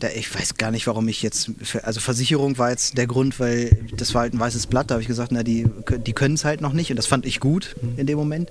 [0.00, 3.38] da, ich weiß gar nicht, warum ich jetzt, für, also Versicherung war jetzt der Grund,
[3.38, 5.66] weil das war halt ein weißes Blatt, da habe ich gesagt, na, die,
[6.06, 7.98] die können es halt noch nicht und das fand ich gut mhm.
[7.98, 8.50] in dem Moment.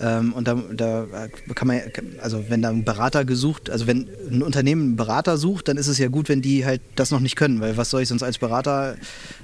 [0.00, 1.06] Ähm, und da, da
[1.54, 1.80] kann man,
[2.20, 5.86] also wenn da ein Berater gesucht, also wenn ein Unternehmen einen Berater sucht, dann ist
[5.86, 8.22] es ja gut, wenn die halt das noch nicht können, weil was soll ich sonst
[8.22, 8.96] als Berater,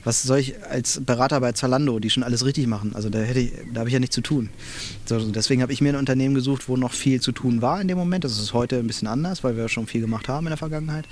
[0.05, 2.92] was soll ich als Berater bei Zalando, die schon alles richtig machen?
[2.94, 4.51] Also da hätte ich, da habe ich ja nichts zu tun.
[5.07, 7.88] So, deswegen habe ich mir ein Unternehmen gesucht, wo noch viel zu tun war in
[7.88, 8.24] dem Moment.
[8.24, 11.07] Das ist heute ein bisschen anders, weil wir schon viel gemacht haben in der Vergangenheit.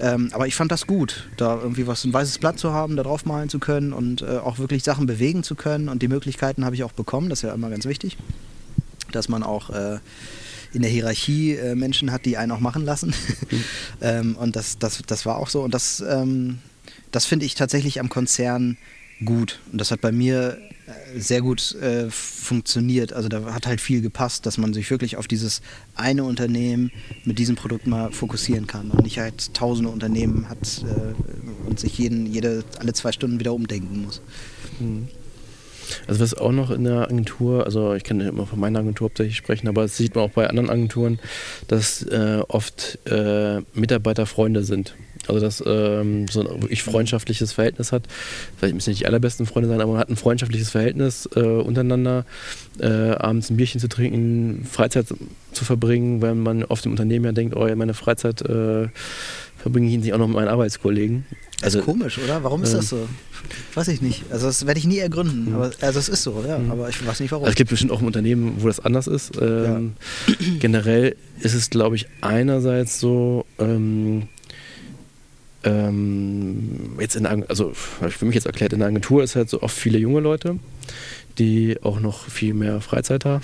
[0.00, 3.02] Ähm, aber ich fand das gut, da irgendwie was ein weißes Blatt zu haben, da
[3.02, 5.88] drauf malen zu können und äh, auch wirklich Sachen bewegen zu können.
[5.88, 8.16] Und die Möglichkeiten habe ich auch bekommen, das ist ja immer ganz wichtig
[9.14, 9.98] dass man auch äh,
[10.72, 13.14] in der Hierarchie äh, Menschen hat, die einen auch machen lassen.
[13.50, 13.64] Mhm.
[14.00, 15.62] ähm, und das, das, das war auch so.
[15.62, 16.58] Und das, ähm,
[17.10, 18.76] das finde ich tatsächlich am Konzern
[19.24, 19.60] gut.
[19.70, 20.58] Und das hat bei mir
[21.16, 23.12] sehr gut äh, funktioniert.
[23.12, 25.62] Also da hat halt viel gepasst, dass man sich wirklich auf dieses
[25.94, 26.90] eine Unternehmen
[27.24, 31.98] mit diesem Produkt mal fokussieren kann und nicht halt tausende Unternehmen hat äh, und sich
[31.98, 34.20] jeden, jede, alle zwei Stunden wieder umdenken muss.
[34.80, 35.08] Mhm.
[36.06, 39.36] Also was auch noch in der Agentur, also ich kann immer von meiner Agentur hauptsächlich
[39.36, 41.18] sprechen, aber das sieht man auch bei anderen Agenturen,
[41.68, 44.94] dass äh, oft äh, Mitarbeiter Freunde sind.
[45.28, 48.04] Also, dass ähm, so ein wirklich freundschaftliches Verhältnis hat.
[48.56, 52.24] Vielleicht müssen nicht die allerbesten Freunde sein, aber man hat ein freundschaftliches Verhältnis äh, untereinander.
[52.80, 55.06] Äh, abends ein Bierchen zu trinken, Freizeit
[55.52, 58.88] zu verbringen, weil man oft im Unternehmen ja denkt, oh ja, meine Freizeit äh,
[59.58, 61.24] verbringe ich nicht auch noch mit meinen Arbeitskollegen.
[61.62, 62.42] Also, das ist komisch, oder?
[62.42, 63.08] Warum ist das so?
[63.74, 64.24] Weiß ich nicht.
[64.30, 65.50] Also das werde ich nie ergründen.
[65.50, 65.54] Mhm.
[65.54, 66.58] Aber, also es ist so, ja.
[66.58, 66.70] Mhm.
[66.70, 67.44] Aber ich weiß nicht warum.
[67.44, 69.32] Also es gibt bestimmt auch Unternehmen, wo das anders ist.
[69.40, 69.92] Ähm,
[70.26, 70.34] ja.
[70.58, 74.28] Generell ist es, glaube ich, einerseits so, ähm,
[75.64, 79.76] ähm, jetzt in also für mich jetzt erklärt, in der Agentur ist halt so oft
[79.76, 80.58] viele junge Leute
[81.38, 83.42] die auch noch viel mehr Freizeit haben.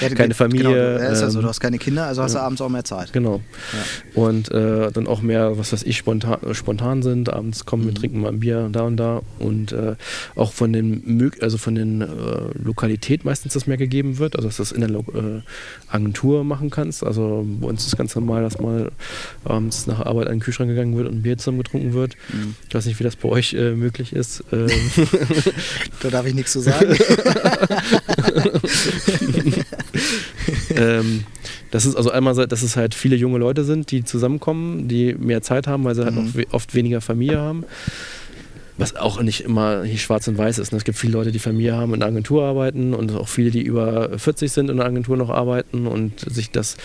[0.00, 0.68] Ja, keine Familie.
[0.68, 2.84] Genau, ja, ist ja so, du hast keine Kinder, also hast du abends auch mehr
[2.84, 3.12] Zeit.
[3.12, 3.40] Genau.
[3.72, 4.22] Ja.
[4.22, 7.32] Und äh, dann auch mehr, was weiß ich, spontan, spontan sind.
[7.32, 7.96] Abends kommen wir, mhm.
[7.96, 9.22] trinken mal ein Bier da und da.
[9.38, 9.96] Und äh,
[10.34, 12.06] auch von den also von den äh,
[12.62, 15.42] Lokalität meistens das mehr gegeben wird, also dass du das in der Lo äh,
[15.88, 17.04] Agentur machen kannst.
[17.04, 18.92] Also bei uns ist es ganz normal, dass mal
[19.44, 22.16] abends nach Arbeit an den Kühlschrank gegangen wird und ein Bier zusammen getrunken wird.
[22.32, 22.54] Mhm.
[22.68, 24.44] Ich weiß nicht, wie das bei euch äh, möglich ist.
[24.52, 24.68] Ähm.
[26.02, 26.96] da darf ich nichts zu sagen.
[30.74, 31.24] ähm,
[31.70, 35.40] das ist also einmal, dass es halt viele junge Leute sind, die zusammenkommen, die mehr
[35.42, 36.44] Zeit haben, weil sie halt mhm.
[36.50, 37.64] oft weniger Familie haben
[38.80, 40.72] was auch nicht immer nicht schwarz und weiß ist.
[40.72, 40.78] Ne?
[40.78, 43.50] Es gibt viele Leute, die Familie haben und in einer Agentur arbeiten und auch viele,
[43.50, 46.76] die über 40 sind und in einer Agentur noch arbeiten und sich das,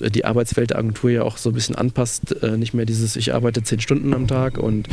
[0.00, 2.42] die Arbeitswelt der Agentur ja auch so ein bisschen anpasst.
[2.42, 4.88] Äh, nicht mehr dieses, ich arbeite zehn Stunden am Tag und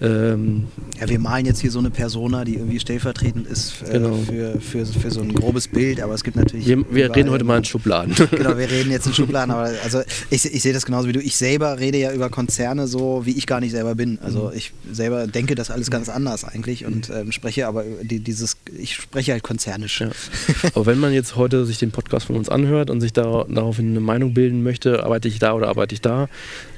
[0.00, 0.68] ähm
[1.00, 4.16] ja, wir malen jetzt hier so eine Persona, die irgendwie stellvertretend ist äh, genau.
[4.16, 6.66] für, für, für so ein grobes Bild, aber es gibt natürlich.
[6.66, 8.14] Wir, wir reden heute mal in Schubladen.
[8.38, 11.20] Genau, wir reden jetzt in Schubladen, aber also ich, ich sehe das genauso wie du.
[11.20, 14.18] Ich selber rede ja über Konzerne so, wie ich gar nicht selber bin.
[14.22, 14.56] Also mhm.
[14.56, 18.56] ich selber denke das alles ganz ganz anders eigentlich und ähm, spreche aber die, dieses,
[18.78, 20.00] ich spreche halt konzernisch.
[20.00, 20.10] Ja.
[20.74, 23.90] Aber wenn man jetzt heute sich den Podcast von uns anhört und sich da, daraufhin
[23.90, 26.28] eine Meinung bilden möchte, arbeite ich da oder arbeite ich da,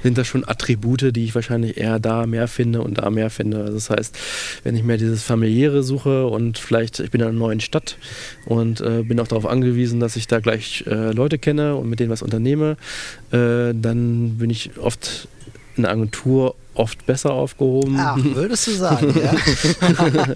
[0.01, 3.59] sind das schon Attribute, die ich wahrscheinlich eher da mehr finde und da mehr finde.
[3.59, 4.17] Also das heißt,
[4.63, 7.97] wenn ich mehr dieses familiäre suche und vielleicht, ich bin in einer neuen Stadt
[8.45, 11.99] und äh, bin auch darauf angewiesen, dass ich da gleich äh, Leute kenne und mit
[11.99, 12.75] denen was unternehme,
[13.31, 15.27] äh, dann bin ich oft
[15.75, 17.95] in der Agentur oft besser aufgehoben.
[17.99, 19.33] Ach, würdest du sagen, ja?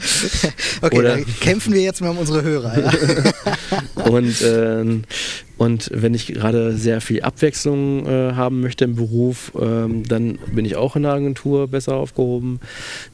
[0.82, 2.78] okay, Oder dann kämpfen wir jetzt mal um unsere Hörer.
[2.78, 4.04] Ja?
[4.10, 5.02] und, äh,
[5.58, 10.65] und wenn ich gerade sehr viel Abwechslung äh, haben möchte im Beruf, äh, dann bin
[10.65, 12.60] ich auch in der Agentur besser aufgehoben.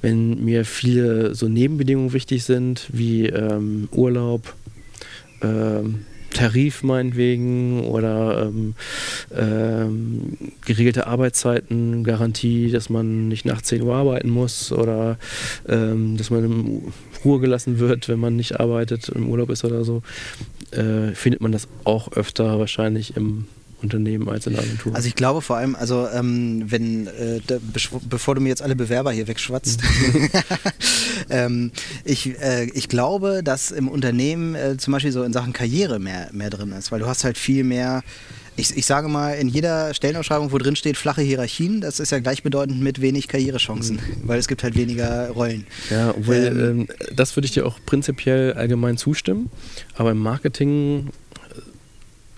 [0.01, 4.53] Wenn mir viele so Nebenbedingungen wichtig sind, wie ähm, Urlaub,
[5.43, 8.73] ähm, Tarif meinetwegen oder ähm,
[9.35, 15.17] ähm, geregelte Arbeitszeiten, Garantie, dass man nicht nach 10 Uhr arbeiten muss oder
[15.67, 19.83] ähm, dass man in Ruhe gelassen wird, wenn man nicht arbeitet, im Urlaub ist oder
[19.83, 20.01] so,
[20.71, 23.45] äh, findet man das auch öfter wahrscheinlich im
[23.81, 24.95] Unternehmen als in der Agentur.
[24.95, 27.57] Also ich glaube vor allem, also ähm, wenn, äh, da,
[28.09, 30.29] bevor du mir jetzt alle Bewerber hier wegschwatzt, mhm.
[31.29, 31.71] ähm,
[32.05, 36.29] ich, äh, ich glaube, dass im Unternehmen äh, zum Beispiel so in Sachen Karriere mehr,
[36.31, 38.03] mehr drin ist, weil du hast halt viel mehr
[38.57, 42.19] ich, ich, sage mal, in jeder Stellenausschreibung, wo drin steht flache Hierarchien, das ist ja
[42.19, 44.27] gleichbedeutend mit wenig Karrierechancen, mhm.
[44.27, 45.65] weil es gibt halt weniger Rollen.
[45.89, 49.49] Ja, weil ähm, ähm, das würde ich dir auch prinzipiell allgemein zustimmen,
[49.95, 51.09] aber im Marketing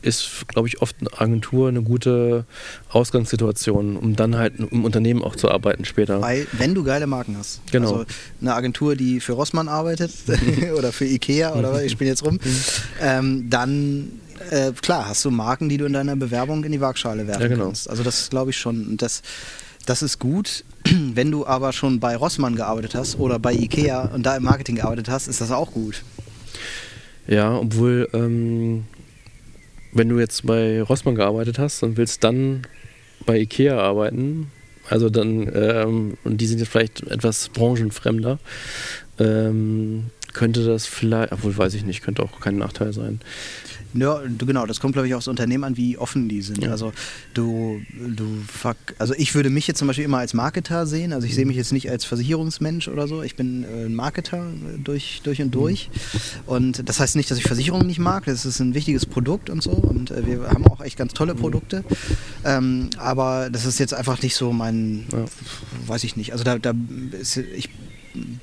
[0.04, 2.46] ist, glaube ich, oft eine Agentur eine gute
[2.90, 6.22] Ausgangssituation, um dann halt im Unternehmen auch zu arbeiten später.
[6.22, 7.62] Weil, wenn du geile Marken hast.
[7.72, 7.92] Genau.
[7.92, 8.06] Also
[8.42, 10.12] eine Agentur, die für Rossmann arbeitet
[10.78, 12.40] oder für Ikea oder was, ich spiele jetzt rum,
[13.02, 17.28] ähm, dann äh, klar hast du Marken, die du in deiner Bewerbung in die Waagschale
[17.28, 17.66] werfen ja, genau.
[17.66, 17.90] kannst.
[17.90, 18.98] Also das glaube ich schon.
[18.98, 19.22] Das,
[19.86, 20.64] das ist gut.
[21.14, 24.76] Wenn du aber schon bei Rossmann gearbeitet hast oder bei Ikea und da im Marketing
[24.76, 26.04] gearbeitet hast, ist das auch gut.
[27.28, 28.84] Ja, obwohl ähm,
[29.94, 32.64] wenn du jetzt bei Rossmann gearbeitet hast und willst dann
[33.26, 34.52] bei Ikea arbeiten,
[34.90, 38.40] also dann, ähm, und die sind jetzt vielleicht etwas branchenfremder,
[39.20, 43.20] ähm, könnte das vielleicht, obwohl weiß ich nicht, könnte auch kein Nachteil sein.
[43.94, 46.64] Ja, genau, das kommt, glaube ich, aufs Unternehmen an, wie offen die sind.
[46.64, 46.72] Ja.
[46.72, 46.94] Also
[47.34, 51.14] du, du fuck, also ich würde mich jetzt zum Beispiel immer als Marketer sehen.
[51.14, 53.22] Also ich sehe mich jetzt nicht als Versicherungsmensch oder so.
[53.22, 54.48] Ich bin äh, ein Marketer
[54.84, 55.92] durch, durch und durch.
[56.48, 58.26] Und das heißt nicht, dass ich Versicherungen nicht mag.
[58.26, 59.72] Das ist ein wichtiges Produkt und so.
[59.72, 61.84] Und äh, wir haben auch echt ganz tolle Produkte.
[62.44, 65.26] Ähm, aber das ist jetzt einfach nicht so mein, ja.
[65.86, 66.32] weiß ich nicht.
[66.32, 66.74] Also da, da
[67.20, 67.70] ist, ich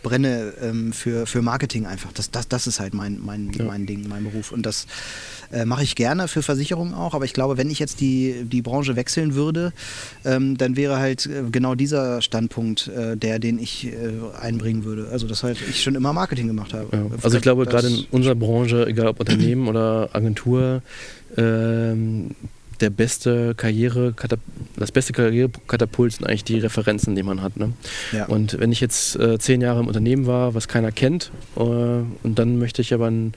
[0.03, 2.13] brenne ähm, für, für Marketing einfach.
[2.13, 3.65] Das, das, das ist halt mein, mein, ja.
[3.65, 4.53] mein Ding, mein Beruf.
[4.53, 4.87] Und das
[5.53, 7.15] äh, mache ich gerne für Versicherungen auch.
[7.15, 9.73] Aber ich glaube, wenn ich jetzt die, die Branche wechseln würde,
[10.25, 13.91] ähm, dann wäre halt äh, genau dieser Standpunkt äh, der, den ich äh,
[14.41, 15.09] einbringen würde.
[15.11, 16.89] Also, dass halt ich schon immer Marketing gemacht habe.
[16.93, 17.07] Ja.
[17.23, 20.83] Also, ich glaube, gerade in unserer Branche, egal ob Unternehmen oder Agentur,
[21.37, 22.33] ähm,
[22.81, 24.15] der beste Karriere,
[24.77, 27.57] das beste Karrierekatapult sind eigentlich die Referenzen, die man hat.
[27.57, 27.73] Ne?
[28.13, 28.27] Ja.
[28.27, 32.39] Und wenn ich jetzt äh, zehn Jahre im Unternehmen war, was keiner kennt, äh, und
[32.39, 33.35] dann möchte ich aber ein,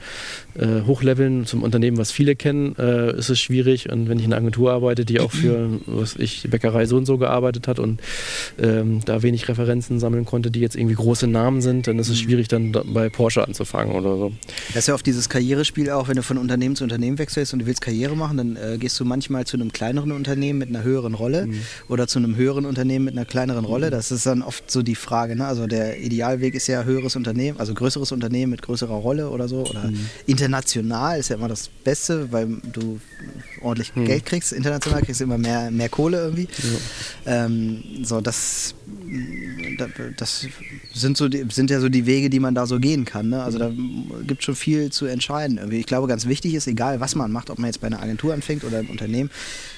[0.54, 3.90] äh, hochleveln zum Unternehmen, was viele kennen, äh, ist es schwierig.
[3.90, 7.06] Und wenn ich in einer Agentur arbeite, die auch für was ich Bäckerei so und
[7.06, 8.00] so gearbeitet hat und
[8.58, 12.20] ähm, da wenig Referenzen sammeln konnte, die jetzt irgendwie große Namen sind, dann ist es
[12.20, 12.24] mhm.
[12.24, 14.32] schwierig, dann bei Porsche anzufangen oder so.
[14.68, 17.60] Das ist ja oft dieses Karrierespiel auch, wenn du von Unternehmen zu Unternehmen wechselst und
[17.60, 20.82] du willst Karriere machen, dann äh, gehst du manchmal zu einem kleineren Unternehmen mit einer
[20.82, 21.60] höheren Rolle mhm.
[21.88, 23.90] oder zu einem höheren Unternehmen mit einer kleineren Rolle.
[23.90, 25.36] Das ist dann oft so die Frage.
[25.36, 25.46] Ne?
[25.46, 29.66] Also der Idealweg ist ja höheres Unternehmen, also größeres Unternehmen mit größerer Rolle oder so.
[29.66, 30.08] Oder mhm.
[30.26, 33.00] international ist ja immer das Beste, weil du
[33.62, 34.04] ordentlich mhm.
[34.04, 34.52] Geld kriegst.
[34.52, 36.48] International kriegst du immer mehr, mehr Kohle irgendwie.
[37.24, 37.44] Ja.
[37.46, 38.74] Ähm, so, das,
[40.16, 40.46] das
[40.94, 43.28] sind, so sind ja so die Wege, die man da so gehen kann.
[43.28, 43.42] Ne?
[43.42, 43.70] Also da
[44.26, 45.58] gibt es schon viel zu entscheiden.
[45.58, 45.78] Irgendwie.
[45.78, 48.32] Ich glaube, ganz wichtig ist, egal was man macht, ob man jetzt bei einer Agentur
[48.32, 49.30] anfängt oder im Unternehmen,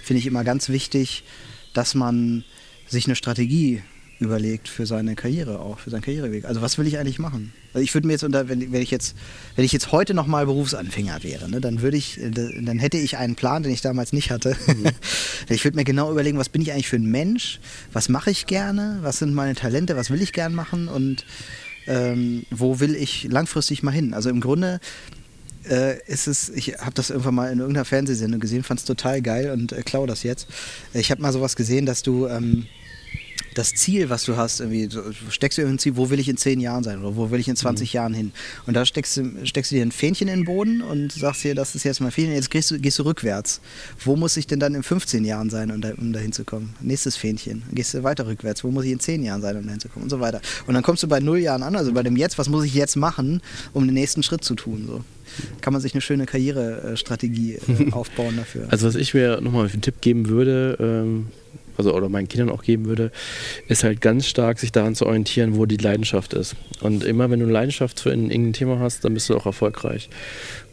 [0.02, 1.24] finde ich immer ganz wichtig,
[1.72, 2.44] dass man
[2.86, 3.82] sich eine Strategie
[4.18, 6.46] überlegt für seine Karriere auch, für seinen Karriereweg.
[6.46, 7.52] Also was will ich eigentlich machen?
[7.74, 9.14] Also ich würde mir jetzt unter, wenn, wenn, ich jetzt,
[9.56, 13.34] wenn ich jetzt heute nochmal Berufsanfänger wäre, ne, dann würde ich, dann hätte ich einen
[13.34, 14.56] Plan, den ich damals nicht hatte.
[14.66, 14.86] Mhm.
[15.48, 17.60] ich würde mir genau überlegen, was bin ich eigentlich für ein Mensch,
[17.92, 21.26] was mache ich gerne, was sind meine Talente, was will ich gern machen und
[21.86, 24.14] ähm, wo will ich langfristig mal hin?
[24.14, 24.80] Also im Grunde
[25.68, 29.20] äh, ist es, ich habe das irgendwann mal in irgendeiner Fernsehsendung gesehen, fand es total
[29.20, 30.48] geil und äh, klau das jetzt.
[30.94, 32.66] Ich habe mal sowas gesehen, dass du ähm,
[33.54, 36.36] das Ziel, was du hast, irgendwie, du steckst du ein Ziel, wo will ich in
[36.36, 37.96] zehn Jahren sein oder wo will ich in 20 mhm.
[37.96, 38.32] Jahren hin?
[38.66, 41.54] Und da steckst du, steckst du dir ein Fähnchen in den Boden und sagst dir,
[41.54, 43.60] das ist jetzt mein Fähnchen, jetzt gehst du, gehst du rückwärts.
[44.04, 46.74] Wo muss ich denn dann in 15 Jahren sein, um da, um da hinzukommen?
[46.80, 47.62] Nächstes Fähnchen.
[47.66, 48.62] Dann gehst du weiter rückwärts.
[48.62, 50.04] Wo muss ich in 10 Jahren sein, um da hinzukommen?
[50.04, 50.40] Und so weiter.
[50.66, 52.74] Und dann kommst du bei null Jahren an, also bei dem Jetzt, was muss ich
[52.74, 53.40] jetzt machen,
[53.72, 54.84] um den nächsten Schritt zu tun?
[54.86, 55.04] So
[55.60, 58.66] kann man sich eine schöne Karrierestrategie äh, aufbauen dafür.
[58.70, 61.26] Also was ich mir nochmal für einen Tipp geben würde, ähm,
[61.78, 63.10] also oder meinen Kindern auch geben würde,
[63.68, 66.56] ist halt ganz stark sich daran zu orientieren, wo die Leidenschaft ist.
[66.80, 70.08] Und immer wenn du eine Leidenschaft für irgendein Thema hast, dann bist du auch erfolgreich.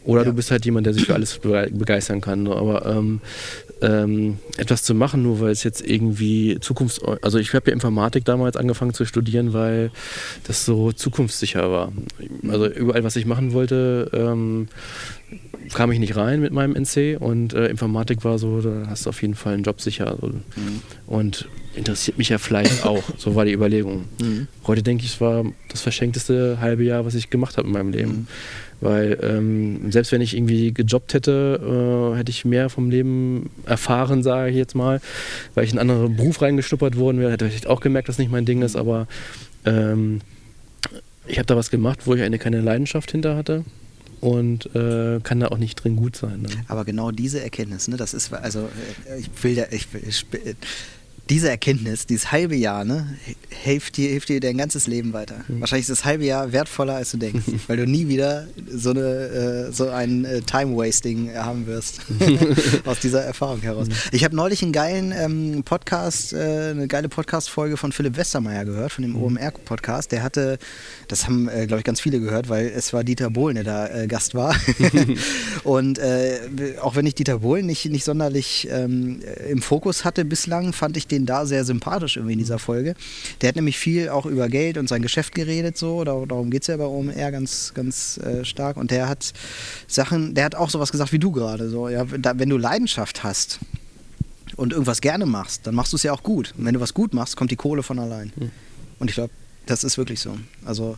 [0.04, 0.26] Oder ja.
[0.26, 2.46] du bist halt jemand, der sich für alles begeistern kann.
[2.46, 3.20] Aber ähm,
[3.80, 7.00] ähm, etwas zu machen, nur weil es jetzt irgendwie Zukunfts...
[7.22, 9.90] Also ich habe ja Informatik damals angefangen zu studieren, weil
[10.46, 11.92] das so zukunftssicher war.
[12.48, 14.68] Also überall, was ich machen wollte, ähm,
[15.72, 19.10] kam ich nicht rein mit meinem NC und äh, Informatik war so, da hast du
[19.10, 20.06] auf jeden Fall einen Job sicher.
[20.10, 20.28] Also.
[20.28, 20.82] Mhm.
[21.06, 23.02] Und interessiert mich ja vielleicht auch.
[23.16, 24.04] So war die Überlegung.
[24.20, 24.48] Mhm.
[24.66, 27.92] Heute denke ich, es war das verschenkteste halbe Jahr, was ich gemacht habe in meinem
[27.92, 28.10] Leben.
[28.10, 28.26] Mhm.
[28.80, 34.22] Weil ähm, selbst wenn ich irgendwie gejobbt hätte, äh, hätte ich mehr vom Leben erfahren,
[34.22, 35.00] sage ich jetzt mal,
[35.54, 38.30] weil ich in einen anderen Beruf reingeschnuppert worden wäre, hätte ich auch gemerkt, dass nicht
[38.30, 39.06] mein Ding ist, aber
[39.64, 40.20] ähm,
[41.26, 43.64] ich habe da was gemacht, wo ich eine keine Leidenschaft hinter hatte
[44.20, 46.42] und äh, kann da auch nicht drin gut sein.
[46.42, 46.48] Ne?
[46.68, 48.68] Aber genau diese Erkenntnis, ne, das ist, also
[49.08, 50.26] äh, ich will da, ich, ich,
[51.30, 53.16] diese Erkenntnis, dieses halbe Jahr, ne,
[53.48, 55.36] hilft dir, hilft dir dein ganzes Leben weiter.
[55.48, 55.60] Mhm.
[55.60, 59.00] Wahrscheinlich ist das halbe Jahr wertvoller, als du denkst, weil du nie wieder so, eine,
[59.68, 62.00] äh, so ein äh, Time-Wasting haben wirst
[62.84, 63.88] aus dieser Erfahrung heraus.
[63.88, 63.94] Mhm.
[64.12, 68.92] Ich habe neulich einen geilen ähm, Podcast, äh, eine geile Podcast-Folge von Philipp Westermeier gehört,
[68.92, 69.22] von dem mhm.
[69.22, 70.12] OMR-Podcast.
[70.12, 70.58] Der hatte,
[71.08, 74.06] das haben, äh, glaube ich, ganz viele gehört, weil es war Dieter Bohlen, der da
[74.06, 74.54] Gast war.
[75.64, 76.00] Und
[76.80, 81.06] auch wenn ich Dieter Bohlen nicht, nicht sonderlich ähm, im Fokus hatte bislang, fand ich
[81.06, 82.94] den den da sehr sympathisch irgendwie in dieser Folge.
[83.40, 86.04] Der hat nämlich viel auch über Geld und sein Geschäft geredet, so.
[86.04, 88.76] Darum geht es ja bei OMR ganz, ganz äh, stark.
[88.76, 89.32] Und der hat
[89.86, 91.68] Sachen, der hat auch sowas gesagt wie du gerade.
[91.68, 93.60] So, ja, da, wenn du Leidenschaft hast
[94.56, 96.54] und irgendwas gerne machst, dann machst du es ja auch gut.
[96.58, 98.32] Und wenn du was gut machst, kommt die Kohle von allein.
[98.36, 98.50] Mhm.
[98.98, 99.32] Und ich glaube,
[99.66, 100.36] das ist wirklich so.
[100.64, 100.96] Also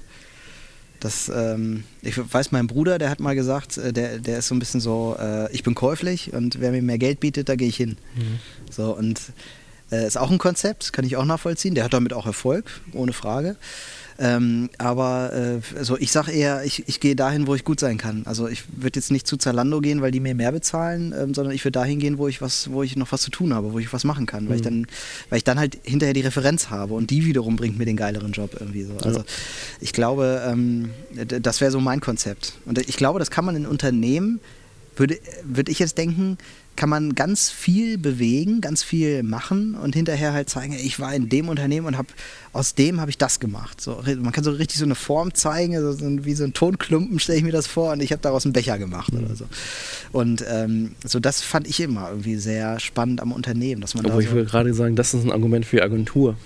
[1.01, 4.55] das, ähm, ich weiß, mein Bruder, der hat mal gesagt, äh, der, der ist so
[4.55, 7.69] ein bisschen so, äh, ich bin käuflich und wer mir mehr Geld bietet, da gehe
[7.69, 7.97] ich hin.
[8.15, 8.39] Mhm.
[8.71, 9.21] So und
[9.91, 11.75] äh, ist auch ein Konzept, kann ich auch nachvollziehen.
[11.75, 13.57] Der hat damit auch Erfolg, ohne Frage.
[14.19, 17.99] Ähm, aber äh, also ich sage eher, ich, ich gehe dahin, wo ich gut sein
[17.99, 18.23] kann.
[18.25, 21.55] Also ich würde jetzt nicht zu Zalando gehen, weil die mir mehr bezahlen, ähm, sondern
[21.55, 23.79] ich würde dahin gehen, wo ich was, wo ich noch was zu tun habe, wo
[23.79, 24.49] ich was machen kann, mhm.
[24.49, 24.65] weil ich mhm.
[24.65, 24.87] dann,
[25.29, 28.33] weil ich dann halt hinterher die Referenz habe und die wiederum bringt mir den geileren
[28.33, 28.97] Job irgendwie so.
[29.03, 29.25] Also ja.
[29.81, 32.55] ich glaube, ähm, das wäre so mein Konzept.
[32.65, 34.41] Und ich glaube, das kann man in Unternehmen,
[34.97, 36.39] würde, würde ich jetzt denken,
[36.77, 41.29] kann man ganz viel bewegen, ganz viel machen und hinterher halt zeigen, ich war in
[41.29, 42.09] dem Unternehmen und habe
[42.53, 43.81] aus dem habe ich das gemacht.
[43.81, 47.19] So, man kann so richtig so eine Form zeigen, also so wie so ein Tonklumpen
[47.19, 49.25] stelle ich mir das vor und ich habe daraus einen Becher gemacht mhm.
[49.25, 49.45] oder so.
[50.13, 54.05] Und ähm, so das fand ich immer irgendwie sehr spannend am Unternehmen, dass man.
[54.05, 56.37] Aber da ich so würde gerade sagen, das ist ein Argument für die Agentur.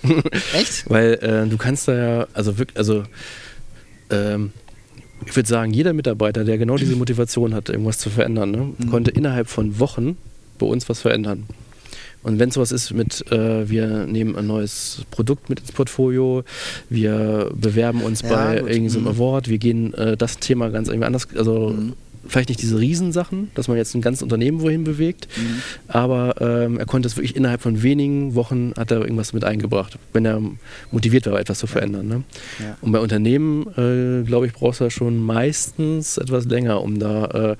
[0.53, 0.85] Echt?
[0.89, 3.03] Weil äh, du kannst da ja, also wirklich, also
[4.09, 4.51] ähm,
[5.25, 8.89] ich würde sagen, jeder Mitarbeiter, der genau diese Motivation hat, irgendwas zu verändern, ne, mhm.
[8.89, 10.17] konnte innerhalb von Wochen
[10.57, 11.45] bei uns was verändern.
[12.23, 16.43] Und wenn sowas ist mit, äh, wir nehmen ein neues Produkt mit ins Portfolio,
[16.89, 19.07] wir bewerben uns Ja, bei irgendeinem Mhm.
[19.07, 21.93] Award, wir gehen äh, das Thema ganz irgendwie anders, also Mhm.
[22.31, 25.61] Vielleicht nicht diese Riesensachen, dass man jetzt ein ganzes Unternehmen wohin bewegt, Mhm.
[25.87, 29.97] aber ähm, er konnte es wirklich innerhalb von wenigen Wochen hat er irgendwas mit eingebracht,
[30.13, 30.41] wenn er
[30.91, 32.07] motiviert war, etwas zu verändern.
[32.07, 32.23] Ne?
[32.59, 32.77] Ja.
[32.81, 37.25] Und bei Unternehmen, äh, glaube ich, brauchst du ja schon meistens etwas länger, um da
[37.25, 37.55] äh,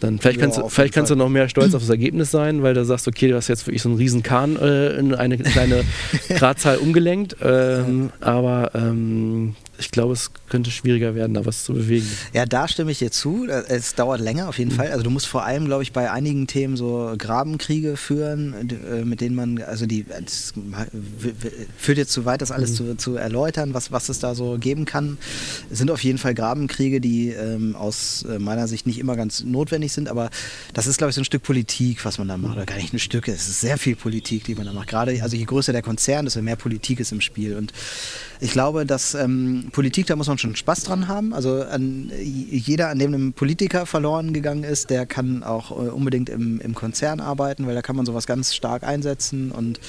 [0.00, 2.30] dann, vielleicht Ja, kannst, du, auf vielleicht kannst du noch mehr stolz auf das Ergebnis
[2.30, 5.14] sein, weil du sagst, okay, du hast jetzt wirklich so einen riesen Kahn äh, in
[5.14, 5.84] eine kleine
[6.28, 12.06] Gradzahl umgelenkt, ähm, aber ähm, ich glaube, es könnte schwieriger werden, da was zu bewegen.
[12.32, 13.46] Ja, da stimme ich dir zu.
[13.68, 14.64] Es dauert länger auf Mhm.
[14.64, 14.88] jeden Fall.
[14.92, 19.20] Also du musst vor allem, glaube ich, bei einigen Themen so Grabenkriege führen, äh, mit
[19.20, 20.04] denen man, also die
[21.78, 22.54] führt jetzt zu weit, das Mhm.
[22.56, 25.18] alles zu, zu erläutern, was, was es da so geben kann.
[25.70, 29.42] Es sind auf jeden Fall Grabenkriege, die ähm, aus äh, meiner Sicht nicht immer ganz
[29.44, 30.30] notwendig sind, aber
[30.74, 32.56] das ist, glaube ich, so ein Stück Politik, was man da macht.
[32.56, 34.88] Oder gar nicht ein Stück, es ist sehr viel Politik, die man da macht.
[34.88, 37.56] Gerade, also je größer der Konzern, desto mehr Politik ist im Spiel.
[37.56, 37.72] Und
[38.40, 41.32] ich glaube, dass ähm, Politik, da muss man schon Spaß dran haben.
[41.32, 46.28] Also an, jeder, an dem ein Politiker verloren gegangen ist, der kann auch äh, unbedingt
[46.28, 49.52] im, im Konzern arbeiten, weil da kann man sowas ganz stark einsetzen.
[49.52, 49.80] Und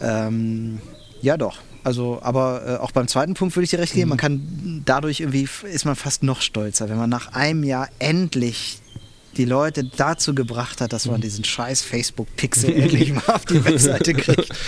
[0.00, 0.80] ähm,
[1.20, 1.58] ja, doch.
[1.84, 4.10] Also, aber äh, auch beim zweiten Punkt würde ich dir recht geben.
[4.10, 8.80] Man kann dadurch irgendwie ist man fast noch stolzer, wenn man nach einem Jahr endlich
[9.38, 14.14] die Leute dazu gebracht hat, dass man diesen scheiß Facebook-Pixel endlich mal auf die Webseite
[14.14, 14.48] kriegt.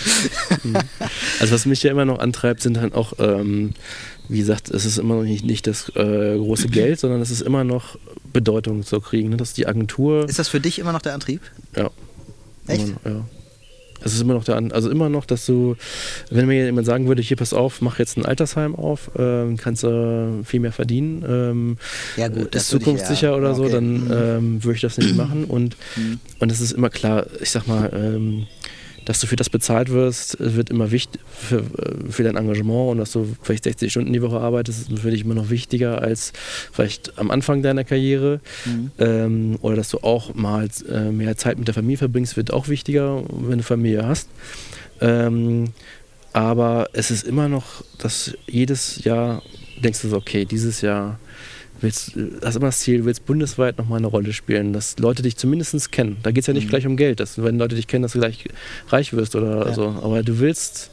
[1.40, 3.72] Also was mich ja immer noch antreibt, sind dann auch, ähm,
[4.30, 7.40] wie gesagt, es ist immer noch nicht, nicht das äh, große Geld, sondern es ist
[7.42, 7.98] immer noch
[8.32, 9.30] Bedeutung zu kriegen.
[9.30, 9.36] Ne?
[9.36, 10.28] Dass die Agentur.
[10.28, 11.40] Ist das für dich immer noch der Antrieb?
[11.76, 11.90] ja.
[12.66, 12.86] Echt?
[12.88, 13.24] Noch, ja.
[14.02, 15.76] Es ist immer noch der, An- also immer noch, dass du,
[16.30, 19.82] wenn mir jemand sagen würde, hier pass auf, mach jetzt ein Altersheim auf, ähm, kannst
[19.82, 21.76] du viel mehr verdienen, ähm,
[22.16, 23.72] Ja, gut, das ist zukunftssicher eher- oder so, okay.
[23.72, 24.10] dann Mhm.
[24.12, 25.44] ähm, würde ich das nicht machen.
[25.44, 26.18] Und, Mhm.
[26.38, 28.46] und es ist immer klar, ich sag mal, ähm,
[29.04, 32.98] dass du für das bezahlt wirst, wird immer wichtig für, äh, für dein Engagement und
[32.98, 36.32] dass du vielleicht 60 Stunden die Woche arbeitest, ist für dich immer noch wichtiger als
[36.72, 38.40] vielleicht am Anfang deiner Karriere.
[38.64, 38.90] Mhm.
[38.98, 42.68] Ähm, oder dass du auch mal äh, mehr Zeit mit der Familie verbringst, wird auch
[42.68, 44.28] wichtiger, wenn du Familie hast.
[45.00, 45.72] Ähm,
[46.32, 49.42] aber es ist immer noch, dass jedes Jahr
[49.82, 51.18] denkst du so, okay, dieses Jahr
[51.82, 55.22] willst, äh, hast immer das Ziel, du willst bundesweit nochmal eine Rolle spielen, dass Leute
[55.22, 56.16] dich zumindest kennen.
[56.22, 56.70] Da geht es ja nicht Mhm.
[56.70, 58.44] gleich um Geld, dass wenn Leute dich kennen, dass du gleich
[58.88, 59.74] reich wirst oder Ja.
[59.74, 59.84] so.
[60.02, 60.90] Aber du willst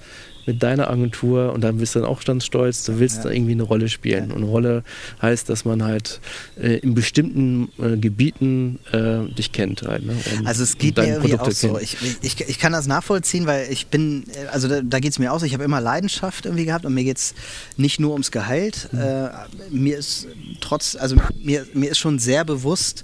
[0.47, 3.23] mit deiner Agentur und dann bist du dann auch ganz stolz, du willst Ja.
[3.25, 4.29] da irgendwie eine Rolle spielen.
[4.29, 4.35] Ja.
[4.35, 4.83] Und Rolle
[5.21, 6.19] heißt, dass man halt
[6.59, 9.83] äh, in bestimmten äh, Gebieten äh, dich kennt.
[9.83, 10.15] Halt, ne?
[10.39, 11.73] und, Also es geht mir irgendwie auch so.
[11.73, 11.83] kennt.
[11.83, 15.19] Ich, ich, ich kann das nachvollziehen, weil ich bin, äh, also da, da geht es
[15.19, 17.35] mir auch so, ich habe immer Leidenschaft irgendwie gehabt und mir geht es
[17.75, 18.89] nicht nur ums Gehalt.
[18.91, 18.99] Mhm.
[18.99, 19.29] Äh,
[19.69, 20.27] mir ist
[20.61, 23.03] trotz, also mir, mir ist schon sehr bewusst,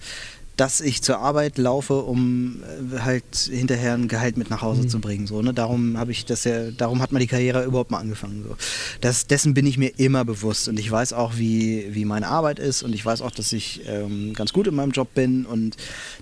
[0.55, 2.61] dass ich zur Arbeit laufe, um
[2.93, 4.67] äh, halt hinterher ein Gehalt mit nach Mhm.
[4.67, 5.25] Hause zu bringen.
[5.25, 5.53] So, ne?
[5.53, 8.43] Darum habe ich das ja, darum hat man die Karriere überhaupt mal angefangen.
[8.47, 8.55] So.
[9.01, 12.59] Das, dessen bin ich mir immer bewusst und ich weiß auch, wie, wie meine Arbeit
[12.59, 15.75] ist und ich weiß auch, dass ich ähm, ganz gut in meinem Job bin und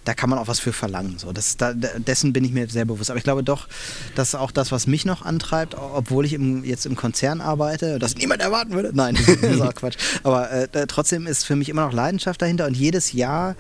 [0.06, 1.18] da kann man auch was für verlangen.
[1.18, 1.34] So.
[1.34, 3.10] Das, da, dessen bin ich mir sehr bewusst.
[3.10, 3.68] Aber ich glaube doch,
[4.16, 8.16] dass auch das, was mich noch antreibt, obwohl ich im, jetzt im Konzern arbeite, das
[8.16, 8.92] niemand erwarten würde.
[8.94, 9.98] Nein, das ist auch Quatsch.
[10.24, 13.56] Aber äh, trotzdem ist für mich immer noch Leidenschaft dahinter und jedes Jahr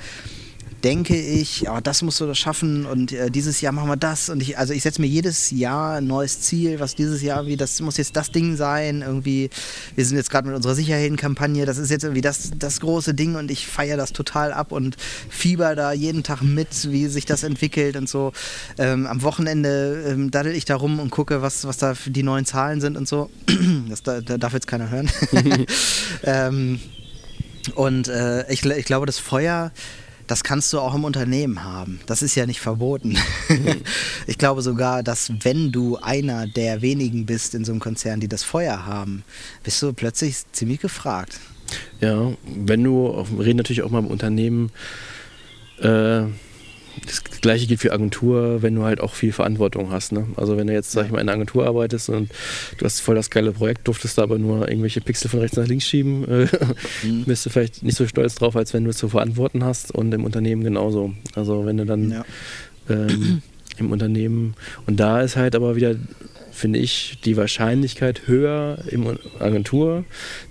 [0.84, 4.30] denke ich, ja, das musst du das schaffen und äh, dieses Jahr machen wir das
[4.30, 7.58] und ich, also ich setze mir jedes Jahr ein neues Ziel, was dieses Jahr wie,
[7.58, 9.50] das muss jetzt das Ding sein, irgendwie,
[9.96, 13.36] wir sind jetzt gerade mit unserer Sicherheitenkampagne, das ist jetzt irgendwie das, das große Ding
[13.36, 14.98] und ich feiere das total ab und
[15.30, 18.34] fieber da jeden Tag mit, wie sich das entwickelt und so.
[18.78, 22.24] Ähm, am Wochenende ähm, daddel ich da rum und gucke, was, was da für die
[22.24, 23.30] neuen Zahlen sind und so.
[23.90, 25.10] Das da, da darf jetzt keiner hören.
[26.24, 26.80] ähm,
[27.76, 29.72] und äh, ich, ich glaube, das Feuer,
[30.32, 32.00] das kannst du auch im Unternehmen haben.
[32.06, 33.18] Das ist ja nicht verboten.
[34.28, 38.30] ich glaube sogar, dass wenn du einer der wenigen bist in so einem Konzern, die
[38.30, 39.26] das Feuer haben,
[39.62, 41.42] bist du plötzlich ziemlich gefragt.
[42.00, 44.72] Ja, wenn du, wir reden natürlich auch mal im Unternehmen,
[45.82, 46.22] äh,
[47.06, 50.12] das gleiche gilt für Agentur, wenn du halt auch viel Verantwortung hast.
[50.12, 50.28] Ne?
[50.36, 52.30] Also wenn du jetzt, sag ich mal, in einer Agentur arbeitest und
[52.78, 55.68] du hast voll das geile Projekt, durftest da aber nur irgendwelche Pixel von rechts nach
[55.68, 56.48] links schieben, äh,
[57.04, 57.24] Mhm.
[57.26, 60.14] bist du vielleicht nicht so stolz drauf, als wenn du es zu verantworten hast und
[60.14, 61.14] im Unternehmen genauso.
[61.36, 62.26] Also wenn du dann Ja.
[62.90, 63.42] ähm,
[63.78, 64.54] im Unternehmen.
[64.86, 65.96] Und da ist halt aber wieder,
[66.52, 70.04] finde ich, die Wahrscheinlichkeit höher im Agentur,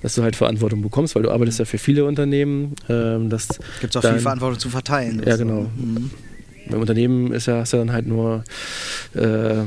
[0.02, 2.74] dass du halt Verantwortung bekommst, weil du arbeitest ja für viele Unternehmen.
[2.88, 5.22] Ähm, Gibt es auch viel Verantwortung zu verteilen.
[5.24, 5.44] Ja, So.
[5.44, 5.70] genau.
[5.76, 6.10] Mhm.
[6.70, 8.44] Beim Unternehmen ist ja, hast du dann halt nur
[9.14, 9.64] äh,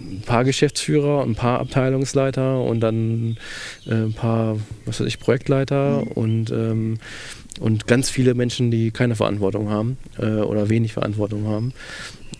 [0.00, 3.36] ein paar Geschäftsführer, ein paar Abteilungsleiter und dann
[3.86, 6.08] äh, ein paar, was weiß ich, Projektleiter Mhm.
[6.12, 6.98] und ähm,
[7.58, 11.72] und ganz viele Menschen, die keine Verantwortung haben äh, oder wenig Verantwortung haben,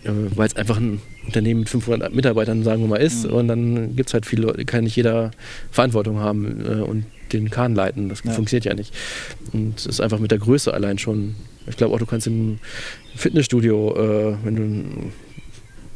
[0.05, 3.27] äh, weil es einfach ein Unternehmen mit 500 Mitarbeitern, sagen wir mal, ist.
[3.27, 3.33] Mhm.
[3.35, 5.33] Und dann gibt es halt viele Leute, kann nicht jeder
[5.71, 8.09] Verantwortung haben äh, und den Kahn leiten.
[8.09, 8.33] Das ja.
[8.33, 8.95] funktioniert ja nicht.
[9.53, 11.35] Und es ist einfach mit der Größe allein schon.
[11.67, 12.59] Ich glaube auch, du kannst im
[13.15, 15.11] Fitnessstudio, äh, wenn du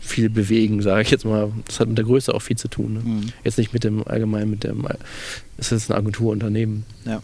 [0.00, 1.52] viel bewegen, sage ich jetzt mal.
[1.66, 2.94] Das hat mit der Größe auch viel zu tun.
[2.94, 3.00] Ne?
[3.00, 3.32] Mhm.
[3.42, 4.86] Jetzt nicht mit dem allgemein, mit dem,
[5.56, 6.84] es ist ein Agenturunternehmen.
[7.06, 7.22] Ja.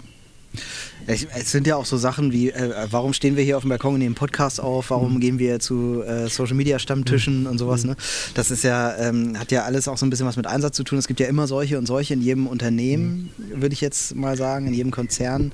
[1.07, 3.95] Es sind ja auch so Sachen wie, äh, warum stehen wir hier auf dem Balkon
[3.95, 5.21] und nehmen Podcast auf, warum mhm.
[5.21, 7.47] gehen wir zu äh, Social Media Stammtischen mhm.
[7.47, 7.85] und sowas.
[7.85, 7.97] Ne?
[8.35, 10.85] Das ist ja, ähm, hat ja alles auch so ein bisschen was mit Einsatz zu
[10.85, 10.99] tun.
[10.99, 13.63] Es gibt ja immer solche und solche in jedem Unternehmen, mhm.
[13.63, 14.67] würde ich jetzt mal sagen.
[14.67, 15.53] In jedem Konzern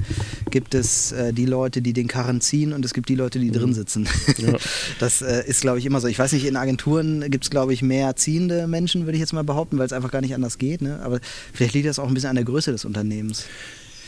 [0.50, 3.48] gibt es äh, die Leute, die den Karren ziehen und es gibt die Leute, die
[3.48, 3.54] mhm.
[3.54, 4.08] drin sitzen.
[4.38, 4.54] Ja.
[4.98, 6.08] Das äh, ist, glaube ich, immer so.
[6.08, 9.32] Ich weiß nicht, in Agenturen gibt es, glaube ich, mehr ziehende Menschen, würde ich jetzt
[9.32, 10.82] mal behaupten, weil es einfach gar nicht anders geht.
[10.82, 11.00] Ne?
[11.02, 11.20] Aber
[11.52, 13.44] vielleicht liegt das auch ein bisschen an der Größe des Unternehmens.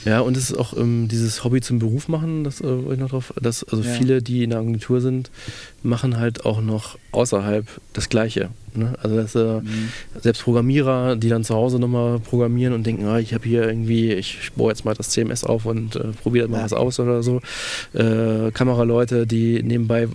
[0.08, 3.10] Ja, und es ist auch ähm, dieses Hobby zum Beruf machen, das äh, ich noch
[3.10, 3.90] drauf, dass also ja.
[3.90, 5.30] viele, die in der Agentur sind,
[5.82, 8.48] machen halt auch noch außerhalb das Gleiche.
[8.74, 8.94] Ne?
[9.02, 9.90] Also dass, äh, mhm.
[10.18, 14.14] selbst Programmierer, die dann zu Hause nochmal programmieren und denken, ah, ich habe hier irgendwie,
[14.14, 16.64] ich, baue jetzt mal das CMS auf und äh, probiere mal ja.
[16.64, 17.42] was aus oder so.
[17.92, 20.08] Äh, Kameraleute, die nebenbei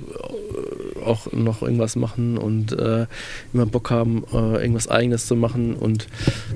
[1.05, 3.05] auch noch irgendwas machen und äh,
[3.53, 5.75] immer Bock haben, äh, irgendwas eigenes zu machen.
[5.75, 6.07] Und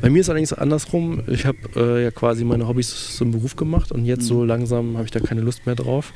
[0.02, 1.24] bei mir ist allerdings andersrum.
[1.28, 4.28] Ich habe äh, ja quasi meine Hobbys zum Beruf gemacht und jetzt mhm.
[4.28, 6.14] so langsam habe ich da keine Lust mehr drauf.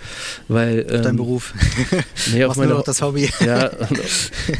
[0.48, 1.54] Weil, ähm, Dein Beruf.
[2.34, 3.30] nee, auf meine, noch das Hobby.
[3.42, 3.72] Ja,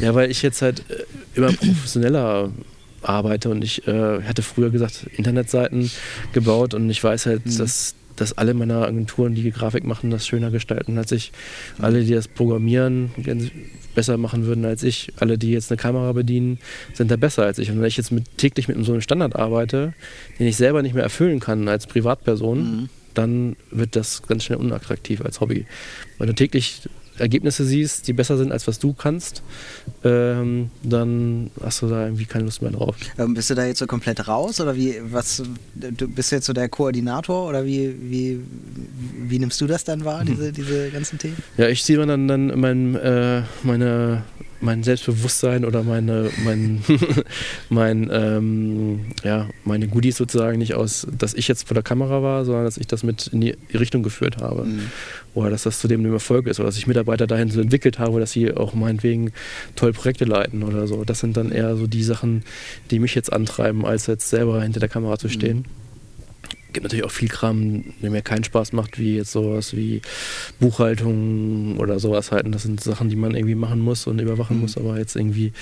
[0.00, 1.04] ja, weil ich jetzt halt äh,
[1.34, 2.50] immer professioneller
[3.02, 5.90] arbeite und ich äh, hatte früher gesagt Internetseiten
[6.32, 7.58] gebaut und ich weiß halt, mhm.
[7.58, 11.32] dass dass alle meiner Agenturen, die Grafik machen, das schöner gestalten als ich.
[11.78, 13.10] Alle, die das Programmieren
[13.94, 15.12] besser machen würden als ich.
[15.16, 16.58] Alle, die jetzt eine Kamera bedienen,
[16.92, 17.70] sind da besser als ich.
[17.70, 19.94] Und wenn ich jetzt mit, täglich mit so einem Standard arbeite,
[20.38, 22.88] den ich selber nicht mehr erfüllen kann als Privatperson, mhm.
[23.14, 25.66] dann wird das ganz schnell unattraktiv als Hobby.
[26.18, 26.82] Weil du täglich
[27.22, 29.42] Ergebnisse siehst, die besser sind als was du kannst,
[30.04, 32.96] ähm, dann hast du da irgendwie keine Lust mehr drauf.
[33.16, 35.42] Ähm, bist du da jetzt so komplett raus oder wie, was,
[35.74, 38.40] du bist jetzt so der Koordinator oder wie, wie,
[39.28, 41.36] wie nimmst du das dann wahr, diese, diese ganzen Themen?
[41.56, 44.24] Ja, ich sehe dann, dann mein, äh, meine
[44.62, 46.82] mein Selbstbewusstsein oder meine, mein,
[47.68, 52.44] mein, ähm, ja, meine Goodies sozusagen nicht aus, dass ich jetzt vor der Kamera war,
[52.44, 54.64] sondern dass ich das mit in die Richtung geführt habe.
[54.64, 54.90] Mhm.
[55.34, 58.20] Oder dass das zudem ein Erfolg ist oder dass ich Mitarbeiter dahin so entwickelt habe,
[58.20, 59.32] dass sie auch meinetwegen
[59.76, 61.04] toll Projekte leiten oder so.
[61.04, 62.44] Das sind dann eher so die Sachen,
[62.90, 65.58] die mich jetzt antreiben, als jetzt selber hinter der Kamera zu stehen.
[65.58, 65.81] Mhm
[66.72, 70.02] gibt natürlich auch viel Kram, der mir keinen Spaß macht, wie jetzt sowas wie
[70.60, 72.44] Buchhaltung oder sowas halt.
[72.44, 74.62] Und das sind Sachen, die man irgendwie machen muss und überwachen mhm.
[74.62, 75.52] muss, aber jetzt irgendwie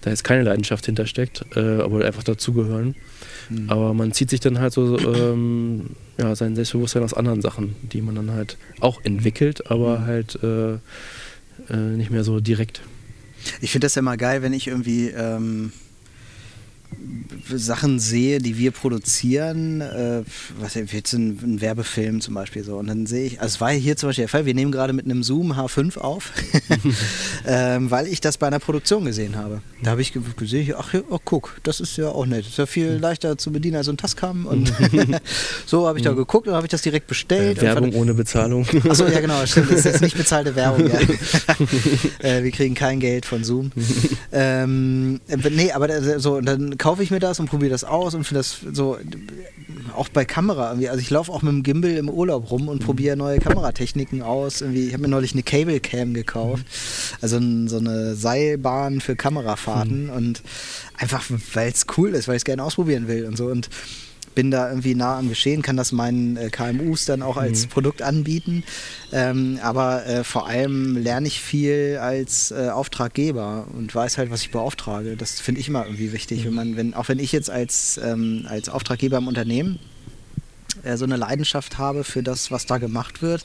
[0.00, 2.94] da jetzt keine Leidenschaft hintersteckt, äh, aber einfach dazugehören.
[3.48, 3.70] Mhm.
[3.70, 8.02] Aber man zieht sich dann halt so ähm, ja, sein Selbstbewusstsein aus anderen Sachen, die
[8.02, 10.06] man dann halt auch entwickelt, aber mhm.
[10.06, 10.72] halt äh,
[11.72, 12.82] äh, nicht mehr so direkt.
[13.60, 15.72] Ich finde das ja mal geil, wenn ich irgendwie ähm
[17.58, 20.22] Sachen sehe, die wir produzieren, äh,
[20.58, 23.70] was jetzt ein, ein, Werbefilm zum Beispiel so, und dann sehe ich, also es war
[23.70, 26.32] hier zum Beispiel der Fall, wir nehmen gerade mit einem Zoom H5 auf,
[27.46, 29.62] ähm, weil ich das bei einer Produktion gesehen habe.
[29.82, 32.66] Da habe ich gesehen, ach oh, guck, das ist ja auch nett, das ist ja
[32.66, 33.00] viel mhm.
[33.00, 34.72] leichter zu bedienen als so ein Tascam und
[35.66, 36.16] so habe ich da mhm.
[36.16, 37.58] geguckt und habe ich das direkt bestellt.
[37.58, 38.66] Äh, Werbung ohne Bezahlung.
[38.88, 40.88] Achso, ja genau, stimmt, das ist jetzt nicht bezahlte Werbung.
[40.90, 40.98] Ja.
[42.18, 43.72] äh, wir kriegen kein Geld von Zoom.
[44.32, 48.14] ähm, äh, nee, aber so, und dann kaufe ich mir das und probiere das aus
[48.14, 48.98] und finde das so,
[49.94, 50.88] auch bei Kamera irgendwie.
[50.88, 52.86] Also ich laufe auch mit dem Gimbal im Urlaub rum und mhm.
[52.86, 54.62] probiere neue Kameratechniken aus.
[54.62, 56.64] Irgendwie, ich habe mir neulich eine Cable Cam gekauft,
[57.20, 60.10] also so eine Seilbahn für Kamerafahrten mhm.
[60.10, 60.42] und
[60.96, 61.22] einfach,
[61.52, 63.46] weil es cool ist, weil ich es gerne ausprobieren will und so.
[63.46, 63.68] Und
[64.34, 67.68] bin da irgendwie nah am Geschehen, kann das meinen äh, KMUs dann auch als mhm.
[67.70, 68.64] Produkt anbieten.
[69.12, 74.42] Ähm, aber äh, vor allem lerne ich viel als äh, Auftraggeber und weiß halt, was
[74.42, 75.16] ich beauftrage.
[75.16, 76.40] Das finde ich immer irgendwie wichtig.
[76.40, 76.46] Mhm.
[76.46, 79.78] Wenn man, wenn, auch wenn ich jetzt als, ähm, als Auftraggeber im Unternehmen
[80.82, 83.44] äh, so eine Leidenschaft habe für das, was da gemacht wird,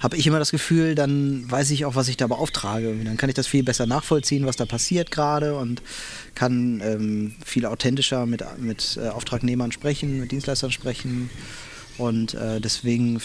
[0.00, 2.94] habe ich immer das Gefühl, dann weiß ich auch, was ich da beauftrage.
[3.04, 5.82] Dann kann ich das viel besser nachvollziehen, was da passiert gerade und
[6.34, 11.30] kann ähm, viel authentischer mit, mit äh, Auftragnehmern sprechen, mit Dienstleistern sprechen.
[11.98, 13.20] Und äh, deswegen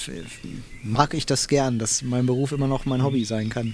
[0.82, 3.72] mag ich das gern, dass mein Beruf immer noch mein Hobby sein kann.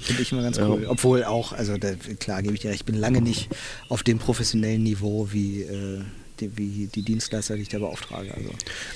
[0.00, 0.82] Finde ich immer ganz cool.
[0.82, 0.90] Ja.
[0.90, 3.48] Obwohl auch, also da, klar gebe ich dir recht, ich bin lange nicht
[3.88, 6.02] auf dem professionellen Niveau wie, äh,
[6.40, 8.34] die, wie die Dienstleister, die ich da beauftrage.
[8.34, 8.50] Also,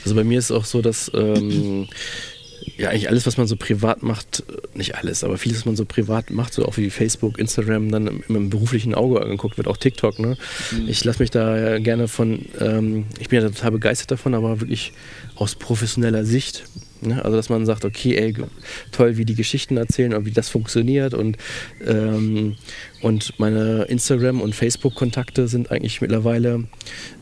[0.05, 1.89] also bei mir ist es auch so, dass ähm,
[2.77, 4.45] ja, eigentlich alles, was man so privat macht,
[4.75, 8.07] nicht alles, aber vieles, was man so privat macht, so auch wie Facebook, Instagram, dann
[8.07, 10.19] im, im beruflichen Auge angeguckt wird, auch TikTok.
[10.19, 10.37] Ne?
[10.71, 10.89] Mhm.
[10.89, 14.93] Ich lasse mich da gerne von, ähm, ich bin ja total begeistert davon, aber wirklich
[15.37, 16.65] aus professioneller Sicht
[17.01, 17.25] Ne?
[17.25, 18.35] Also dass man sagt, okay, ey,
[18.93, 21.37] toll, wie die Geschichten erzählen und wie das funktioniert und,
[21.87, 22.57] ähm,
[23.03, 26.65] und meine Instagram- und Facebook-Kontakte sind eigentlich mittlerweile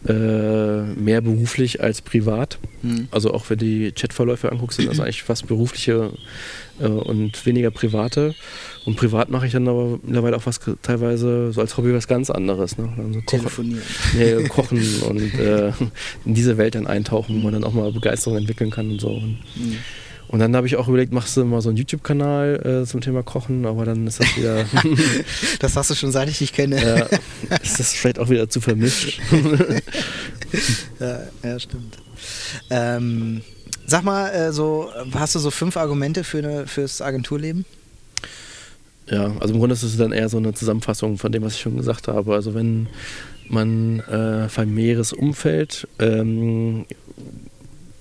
[0.09, 2.59] äh, mehr beruflich als privat.
[2.83, 3.09] Mhm.
[3.11, 6.13] Also auch wenn die Chatverläufe anguckst, sind das eigentlich fast berufliche
[6.81, 8.35] äh, und weniger private.
[8.85, 12.31] Und privat mache ich dann aber mittlerweile auch was teilweise so als Hobby was ganz
[12.31, 12.79] anderes.
[12.79, 12.89] Ne?
[12.97, 13.83] Also Telefonieren.
[14.15, 15.73] Nee, kochen und äh,
[16.25, 19.09] in diese Welt dann eintauchen, wo man dann auch mal Begeisterung entwickeln kann und so.
[19.09, 19.79] Und, mhm.
[20.29, 23.23] und dann habe ich auch überlegt, machst du mal so einen YouTube-Kanal äh, zum Thema
[23.23, 24.65] Kochen, aber dann ist das wieder.
[25.59, 26.77] das hast du schon seit ich dich kenne.
[26.77, 29.21] ja, ist das vielleicht auch wieder zu vermischt.
[31.01, 31.99] ja, ja, stimmt.
[32.71, 33.43] Ähm,
[33.87, 37.65] sag mal, äh, so, hast du so fünf Argumente für eine, fürs Agenturleben?
[39.09, 41.61] Ja, also im Grunde ist es dann eher so eine Zusammenfassung von dem, was ich
[41.61, 42.35] schon gesagt habe.
[42.35, 42.89] Also wenn
[43.49, 46.87] man äh, familiäres Umfeld, ähm,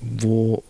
[0.02, 0.64] wo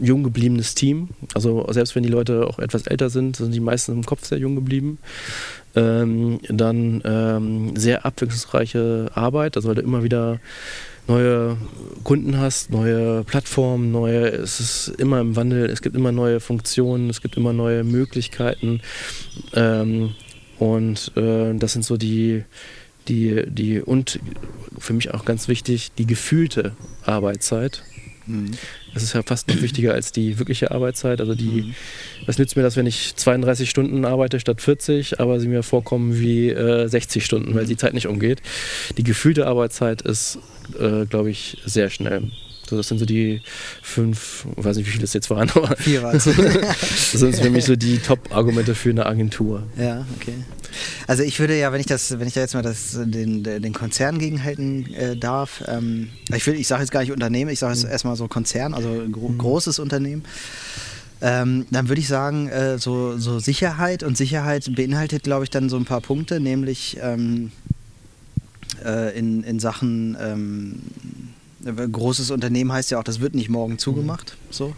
[0.00, 3.92] jung gebliebenes Team, also selbst wenn die Leute auch etwas älter sind, sind die meisten
[3.92, 4.98] im Kopf sehr jung geblieben.
[5.76, 10.38] Ähm, dann ähm, sehr abwechslungsreiche Arbeit, also weil du immer wieder
[11.06, 11.56] neue
[12.02, 17.10] Kunden hast, neue Plattformen, neue, es ist immer im Wandel, es gibt immer neue Funktionen,
[17.10, 18.80] es gibt immer neue Möglichkeiten.
[19.54, 20.14] Ähm,
[20.58, 22.44] und äh, das sind so die,
[23.08, 24.20] die, die, und
[24.78, 26.72] für mich auch ganz wichtig, die gefühlte
[27.04, 27.82] Arbeitszeit.
[28.26, 28.52] Mhm.
[28.92, 31.20] Das ist ja fast noch wichtiger als die wirkliche Arbeitszeit.
[31.20, 31.74] Also die, mhm.
[32.26, 36.18] was nützt mir das, wenn ich 32 Stunden arbeite statt 40, aber sie mir vorkommen
[36.18, 37.54] wie äh, 60 Stunden, mhm.
[37.54, 38.42] weil die Zeit nicht umgeht.
[38.96, 40.38] Die gefühlte Arbeitszeit ist,
[40.78, 42.30] äh, glaube ich, sehr schnell.
[42.68, 43.42] So, das sind so die
[43.82, 46.24] fünf, ich weiß nicht, wie viele es jetzt waren, aber Vier waren es.
[47.12, 49.64] das sind für mich so die Top-Argumente für eine Agentur.
[49.76, 50.34] Ja, okay.
[51.06, 53.72] Also ich würde ja, wenn ich das, wenn ich da jetzt mal das, den, den
[53.72, 57.74] Konzern gegenhalten äh, darf, ähm, ich will, ich sage jetzt gar nicht Unternehmen, ich sage
[57.74, 57.90] jetzt mhm.
[57.90, 59.38] erstmal so Konzern, also gro mhm.
[59.38, 60.24] großes Unternehmen.
[61.20, 65.68] Ähm, dann würde ich sagen, äh, so, so Sicherheit und Sicherheit beinhaltet, glaube ich, dann
[65.68, 67.52] so ein paar Punkte, nämlich ähm,
[68.84, 70.80] äh, in, in Sachen ähm,
[71.64, 74.36] großes Unternehmen heißt ja auch, das wird nicht morgen zugemacht.
[74.36, 74.52] Mhm.
[74.52, 74.74] So.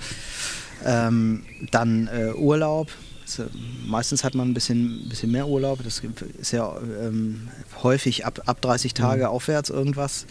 [0.85, 2.89] Ähm, dann äh, Urlaub,
[3.87, 5.83] meistens hat man ein bisschen, bisschen mehr Urlaub.
[5.83, 6.03] Das
[6.39, 7.49] ist ja ähm,
[7.83, 9.31] häufig ab, ab 30 Tage mhm.
[9.31, 10.27] aufwärts irgendwas.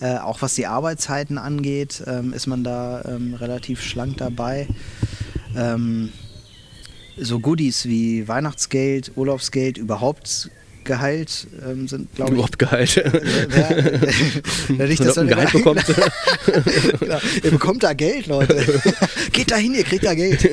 [0.00, 4.68] Äh, auch was die Arbeitszeiten angeht, ähm, ist man da ähm, relativ schlank dabei.
[5.56, 6.12] Ähm,
[7.16, 10.50] so Goodies wie Weihnachtsgeld, Urlaubsgeld, überhaupt
[10.84, 12.34] Gehalt ähm, sind, glaube ich.
[12.34, 12.96] Überhaupt Gehalt.
[12.96, 14.00] Wer,
[14.68, 15.84] wer nicht, dass ein Gehalt bekommt.
[17.00, 17.18] genau.
[17.42, 18.64] Ihr bekommt da Geld, Leute.
[19.32, 20.48] Geht da hin, ihr kriegt da Geld.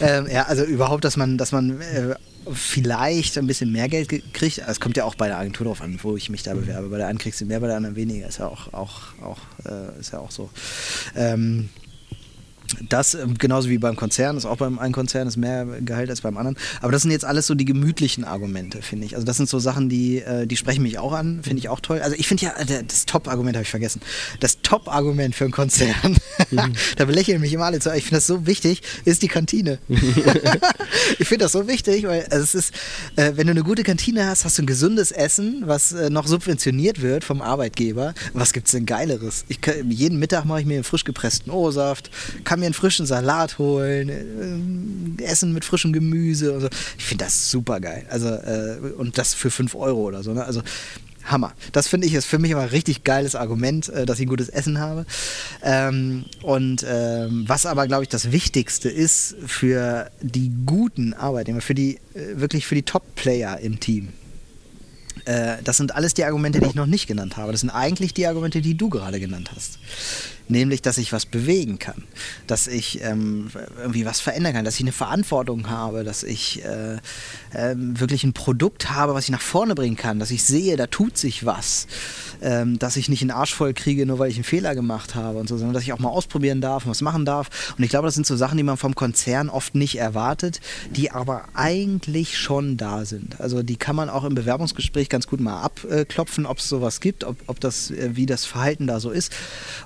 [0.00, 2.14] ähm, ja, also überhaupt, dass man, dass man äh,
[2.52, 4.62] vielleicht ein bisschen mehr Geld kriegt.
[4.66, 6.88] Es kommt ja auch bei der Agentur drauf an, wo ich mich da bewerbe.
[6.88, 8.28] Bei der einen kriegst du mehr, bei der anderen weniger.
[8.28, 10.50] Ist ja auch, auch, auch, äh, ist ja auch so.
[11.14, 11.68] Ähm,
[12.88, 16.20] das, ähm, genauso wie beim Konzern, ist auch beim einen Konzern ist mehr Gehalt als
[16.20, 16.56] beim anderen.
[16.80, 19.14] Aber das sind jetzt alles so die gemütlichen Argumente, finde ich.
[19.14, 21.80] Also das sind so Sachen, die, äh, die sprechen mich auch an, finde ich auch
[21.80, 22.00] toll.
[22.00, 24.00] Also ich finde ja, äh, das Top-Argument habe ich vergessen.
[24.40, 26.16] Das Top-Argument für einen Konzern,
[26.50, 26.74] mhm.
[26.96, 29.78] da belächeln mich immer alle zu, ich finde das so wichtig, ist die Kantine.
[31.18, 32.72] ich finde das so wichtig, weil es ist,
[33.16, 37.02] äh, wenn du eine gute Kantine hast, hast du ein gesundes Essen, was noch subventioniert
[37.02, 38.14] wird vom Arbeitgeber.
[38.34, 39.44] Was gibt es denn Geileres?
[39.48, 39.58] Ich
[39.88, 42.10] jeden Mittag mache ich mir einen frisch gepressten O-Saft,
[42.44, 44.08] kann kann mir einen frischen Salat holen,
[45.18, 46.68] äh, Essen mit frischem Gemüse und so.
[46.98, 48.04] Ich finde das super geil.
[48.10, 50.32] Also, äh, und das für 5 Euro oder so.
[50.32, 50.44] Ne?
[50.44, 50.62] Also,
[51.24, 51.52] Hammer.
[51.72, 54.48] Das finde ich ist für mich immer ein richtig geiles Argument, äh, dass ich gutes
[54.48, 55.06] Essen habe.
[55.62, 61.74] Ähm, und ähm, was aber, glaube ich, das Wichtigste ist für die guten Arbeitnehmer, für
[61.74, 64.08] die äh, wirklich für die Top-Player im Team.
[65.26, 67.52] Äh, das sind alles die Argumente, die ich noch nicht genannt habe.
[67.52, 69.78] Das sind eigentlich die Argumente, die du gerade genannt hast
[70.48, 72.04] nämlich dass ich was bewegen kann,
[72.46, 76.94] dass ich ähm, irgendwie was verändern kann, dass ich eine Verantwortung habe, dass ich äh,
[77.52, 80.86] äh, wirklich ein Produkt habe, was ich nach vorne bringen kann, dass ich sehe, da
[80.86, 81.86] tut sich was,
[82.42, 85.38] ähm, dass ich nicht einen Arsch voll kriege, nur weil ich einen Fehler gemacht habe
[85.38, 87.74] und so, sondern dass ich auch mal ausprobieren darf und was machen darf.
[87.76, 91.10] Und ich glaube, das sind so Sachen, die man vom Konzern oft nicht erwartet, die
[91.10, 93.40] aber eigentlich schon da sind.
[93.40, 97.24] Also die kann man auch im Bewerbungsgespräch ganz gut mal abklopfen, ob es sowas gibt,
[97.24, 99.32] ob, ob das, äh, wie das Verhalten da so ist.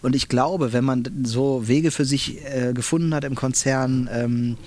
[0.03, 4.07] Und ich glaube, glaube, wenn man so Wege für sich äh, gefunden hat im Konzern,
[4.13, 4.59] ähm,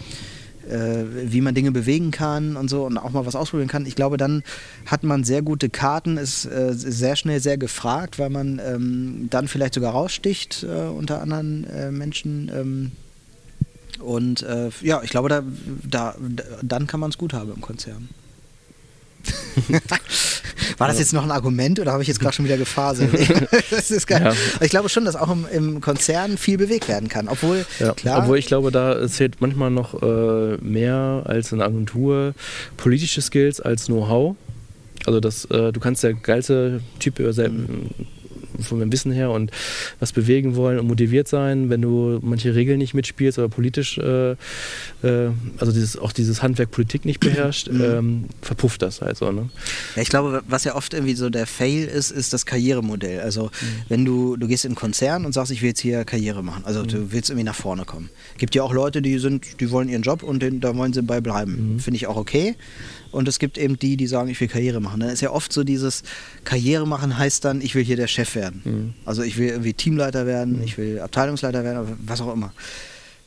[0.67, 3.95] äh, wie man Dinge bewegen kann und so und auch mal was ausprobieren kann, ich
[3.95, 4.41] glaube, dann
[4.87, 9.47] hat man sehr gute Karten, ist äh, sehr schnell sehr gefragt, weil man ähm, dann
[9.47, 12.49] vielleicht sogar raussticht äh, unter anderen äh, Menschen.
[12.51, 12.91] Ähm,
[13.99, 15.43] und äh, ja, ich glaube, da,
[15.87, 16.15] da,
[16.63, 18.09] dann kann man es gut haben im Konzern.
[20.77, 23.11] War das jetzt noch ein Argument oder habe ich jetzt gerade schon wieder gefaselt?
[23.69, 24.21] das ist geil.
[24.23, 24.33] Ja.
[24.61, 27.27] Ich glaube schon, dass auch im, im, Konzern viel bewegt werden kann.
[27.27, 27.93] Obwohl, ja.
[27.93, 32.33] klar, Obwohl ich glaube, da zählt manchmal noch äh, mehr als eine Agentur
[32.77, 34.35] politische Skills als Know-how.
[35.05, 37.91] Also das, äh, du kannst der geilste Typ mhm
[38.59, 39.51] von meinem Wissen her und
[39.99, 44.31] was bewegen wollen und motiviert sein, wenn du manche Regeln nicht mitspielst oder politisch, äh,
[44.31, 44.35] äh,
[45.57, 47.81] also dieses, auch dieses Handwerk Politik nicht beherrscht, mhm.
[47.83, 49.31] ähm, verpufft das halt so.
[49.31, 49.49] Ne?
[49.95, 53.21] Ja, ich glaube, was ja oft irgendwie so der Fail ist, ist das Karrieremodell.
[53.21, 53.49] Also mhm.
[53.89, 56.63] wenn du, du gehst in einen Konzern und sagst, ich will jetzt hier Karriere machen,
[56.65, 56.87] also mhm.
[56.87, 58.09] du willst irgendwie nach vorne kommen.
[58.37, 61.01] Gibt ja auch Leute, die sind, die wollen ihren Job und den, da wollen sie
[61.01, 61.75] bei bleiben.
[61.75, 61.79] Mhm.
[61.79, 62.55] Finde ich auch okay.
[63.11, 64.99] Und es gibt eben die, die sagen, ich will Karriere machen.
[64.99, 66.03] Dann ist ja oft so dieses
[66.43, 68.44] Karriere machen heißt dann, ich will hier der Chef werden.
[68.51, 68.93] Mhm.
[69.05, 70.63] Also ich will irgendwie Teamleiter werden, mhm.
[70.63, 72.53] ich will Abteilungsleiter werden, was auch immer.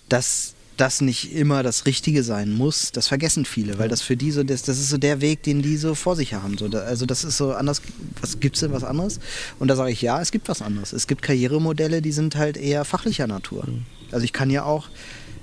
[0.08, 4.30] Dass das nicht immer das Richtige sein muss, das vergessen viele, weil das für die
[4.30, 6.56] so, das, das ist so der Weg, den die so vor sich haben.
[6.56, 7.82] So, da, also das ist so anders,
[8.20, 9.18] was gibt es denn was anderes?
[9.58, 10.92] Und da sage ich, ja, es gibt was anderes.
[10.92, 13.64] Es gibt Karrieremodelle, die sind halt eher fachlicher Natur.
[13.66, 13.86] Mhm.
[14.12, 14.88] Also ich kann ja auch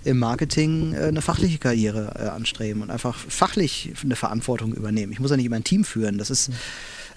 [0.05, 5.11] im Marketing äh, eine fachliche Karriere äh, anstreben und einfach fachlich eine Verantwortung übernehmen.
[5.11, 6.17] Ich muss ja nicht immer ein Team führen.
[6.17, 6.51] Das ist,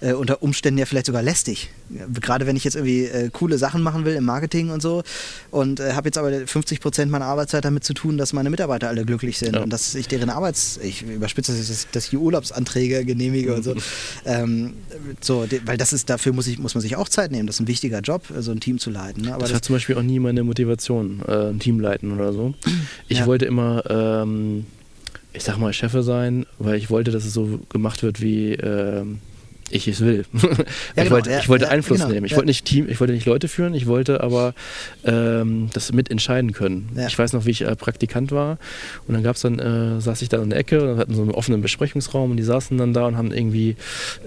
[0.01, 1.71] äh, unter Umständen ja vielleicht sogar lästig.
[2.21, 5.03] Gerade wenn ich jetzt irgendwie äh, coole Sachen machen will im Marketing und so
[5.51, 8.89] und äh, habe jetzt aber 50 Prozent meiner Arbeitszeit damit zu tun, dass meine Mitarbeiter
[8.89, 9.63] alle glücklich sind ja.
[9.63, 10.79] und dass ich deren Arbeits...
[10.83, 13.75] Ich überspitze das, dass, dass ich Urlaubsanträge genehmige und so.
[14.25, 14.75] ähm,
[15.21, 17.47] so, weil das ist, dafür muss, ich, muss man sich auch Zeit nehmen.
[17.47, 19.25] Das ist ein wichtiger Job, so ein Team zu leiten.
[19.25, 19.31] Ne?
[19.31, 22.33] Aber das, das, hat zum Beispiel auch nie meine Motivation, äh, ein Team leiten oder
[22.33, 22.55] so.
[23.09, 23.27] Ich ja.
[23.27, 23.83] wollte immer...
[23.89, 24.67] Ähm,
[25.35, 29.19] ich sag mal, Chefe sein, weil ich wollte, dass es so gemacht wird, wie ähm,
[29.71, 30.25] ich es will.
[30.97, 32.27] Ja, ich, genau, wollte, ja, ich wollte ja, Einfluss genau, nehmen.
[32.27, 34.55] Ich wollte nicht Team, ich wollte nicht Leute führen, ich wollte aber
[35.05, 36.89] ähm, das mitentscheiden können.
[37.07, 38.59] Ich weiß noch, wie ich äh, Praktikant war
[39.07, 41.23] und dann gab es dann, äh, saß ich da in der Ecke und hatten so
[41.23, 43.77] einen offenen Besprechungsraum und die saßen dann da und haben irgendwie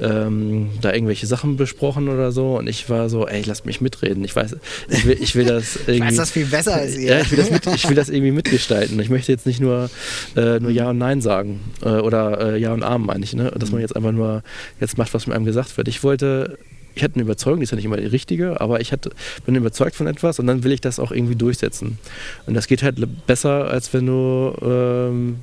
[0.02, 4.24] ähm, da irgendwelche Sachen besprochen oder so und ich war so, ey, lass mich mitreden.
[4.24, 4.56] Ich weiß,
[4.90, 5.94] ich will, ich will das irgendwie.
[5.96, 7.12] ich weiß das viel besser als ihr.
[7.12, 9.00] Ja, ich will das, mit, ich will das irgendwie mitgestalten.
[9.00, 9.90] Ich möchte jetzt nicht nur,
[10.36, 13.52] äh, nur Ja und Nein sagen äh, oder äh, Ja und Arm meine ich, ne?
[13.58, 14.44] dass man jetzt einfach nur
[14.80, 15.88] jetzt macht, was mit einem gesagt wird.
[15.88, 16.58] Ich wollte,
[16.94, 19.12] ich hatte eine Überzeugung, die ist ja nicht immer die richtige, aber ich hatte,
[19.46, 21.98] bin überzeugt von etwas und dann will ich das auch irgendwie durchsetzen.
[22.46, 25.38] Und das geht halt besser, als wenn du, ähm,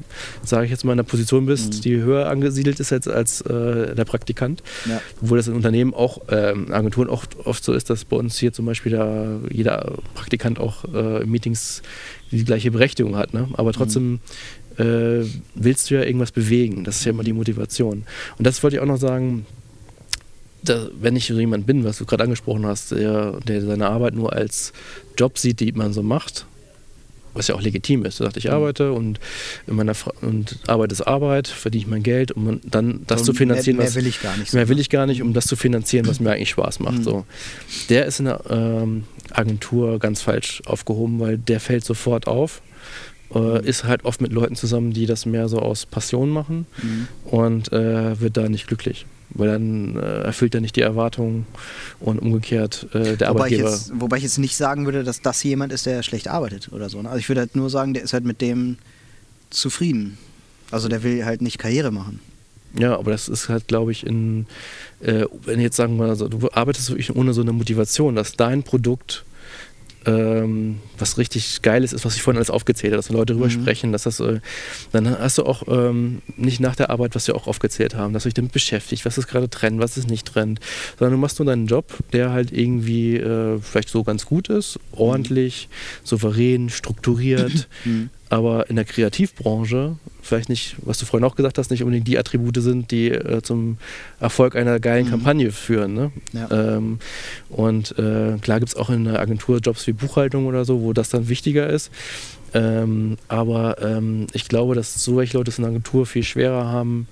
[0.45, 1.81] sage ich jetzt mal, in einer Position bist, mhm.
[1.81, 4.63] die höher angesiedelt ist als, als äh, der Praktikant.
[4.87, 5.01] Ja.
[5.23, 8.53] Obwohl das in Unternehmen auch, ähm, Agenturen auch oft so ist, dass bei uns hier
[8.53, 11.83] zum Beispiel da jeder Praktikant auch äh, Meetings
[12.31, 13.33] die gleiche Berechtigung hat.
[13.33, 13.49] Ne?
[13.55, 14.21] Aber trotzdem mhm
[14.79, 15.25] äh,
[15.55, 16.85] willst du ja irgendwas bewegen.
[16.85, 18.05] Das ist ja immer die Motivation.
[18.39, 19.45] Und das wollte ich auch noch sagen,
[20.63, 24.15] da, wenn ich so jemand bin, was du gerade angesprochen hast, der, der seine Arbeit
[24.15, 24.73] nur als
[25.17, 26.47] Job sieht, die man so macht,
[27.35, 28.19] was ja auch legitim ist.
[28.19, 28.53] Du sagst, ich mhm.
[28.53, 29.21] arbeite und
[29.67, 33.27] in meiner Fra und Arbeit ist Arbeit, verdiene ich mein Geld, um dann das und
[33.27, 33.77] zu finanzieren.
[33.77, 34.53] Mehr, mehr will ich gar nicht.
[34.53, 36.99] Mehr will ich gar nicht, um das zu finanzieren, was mir eigentlich Spaß macht.
[36.99, 37.05] Mhm.
[37.05, 37.27] So.
[37.89, 42.63] Der ist in der ähm, Agentur ganz falsch aufgehoben, weil der fällt sofort auf.
[43.33, 43.57] Äh, mhm.
[43.59, 47.09] ist halt oft mit Leuten zusammen, die das mehr so aus Passion machen mhm.
[47.25, 51.47] und äh, wird da nicht glücklich weil dann äh, erfüllt er nicht die Erwartungen
[52.01, 53.69] und umgekehrt äh, der wobei Arbeitgeber.
[53.69, 56.73] Ich jetzt, wobei ich jetzt nicht sagen würde, dass das jemand ist, der schlecht arbeitet
[56.73, 57.03] oder so.
[57.03, 57.09] Ne?
[57.09, 58.79] Also ich würde halt nur sagen, der ist halt mit dem
[59.51, 60.19] zufrieden.
[60.71, 62.21] Also der will halt nicht Karriere machen.
[62.79, 64.47] Ja, aber das ist halt, glaube ich, in,
[65.01, 68.63] äh, wenn jetzt sagen wir, also, du arbeitest wirklich ohne so eine Motivation, dass dein
[68.63, 69.25] Produkt
[70.05, 73.51] ähm, was richtig Geiles ist, was ich vorhin alles aufgezählt habe, dass Leute drüber mhm.
[73.51, 74.41] sprechen, dass das, äh,
[74.93, 78.25] dann hast du auch ähm, nicht nach der Arbeit, was wir auch aufgezählt haben, dass
[78.25, 80.61] du dich damit beschäftigt, was ist gerade Trend, was ist nicht Trend,
[80.99, 84.79] sondern du machst nur deinen Job, der halt irgendwie äh, vielleicht so ganz gut ist,
[84.93, 85.69] ordentlich,
[86.05, 91.71] souverän, strukturiert, mhm aber in der Kreativbranche vielleicht nicht, was du vorhin auch gesagt hast,
[91.71, 93.79] nicht unbedingt die Attribute sind, die äh, zum
[94.21, 95.11] Erfolg einer geilen mhm.
[95.11, 95.95] Kampagne führen.
[95.95, 96.13] Ne?
[96.33, 96.77] Ja.
[96.77, 96.99] Ähm,
[97.49, 100.88] und äh, klar gibt es auch in der Agentur Jobs wie Buchhaltung oder so, wo
[100.93, 101.91] das dann wichtiger ist.
[102.55, 106.67] Ähm, aber ähm, ich glaube, dass so welche Leute es in der Agentur viel schwerer
[106.67, 107.07] haben,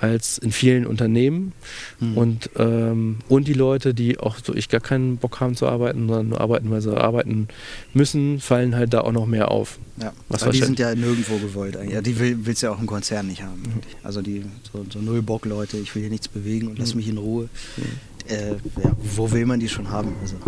[0.00, 1.52] als in vielen Unternehmen.
[2.00, 2.16] Mhm.
[2.16, 6.06] Und, ähm, und die Leute, die auch so ich gar keinen Bock haben zu arbeiten,
[6.06, 7.48] sondern nur arbeiten, weil sie arbeiten
[7.94, 9.78] müssen, fallen halt da auch noch mehr auf.
[10.00, 11.76] Ja, Was aber die sind ja nirgendwo gewollt.
[11.90, 13.62] Ja, die will, willst du ja auch im Konzern nicht haben.
[13.62, 13.80] Mhm.
[14.02, 16.98] Also die so, so Null-Bock-Leute, ich will hier nichts bewegen und lass mhm.
[16.98, 17.48] mich in Ruhe.
[17.76, 17.82] Mhm.
[18.28, 18.50] Äh,
[18.84, 20.12] ja, wo will man die schon haben?
[20.22, 20.36] Also.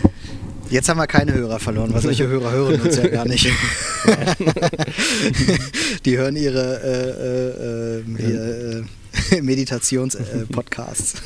[0.72, 3.46] Jetzt haben wir keine Hörer verloren, weil solche Hörer hören uns ja gar nicht.
[6.06, 8.82] die hören ihre äh, äh, äh
[9.28, 11.16] hier, Meditations-Podcasts.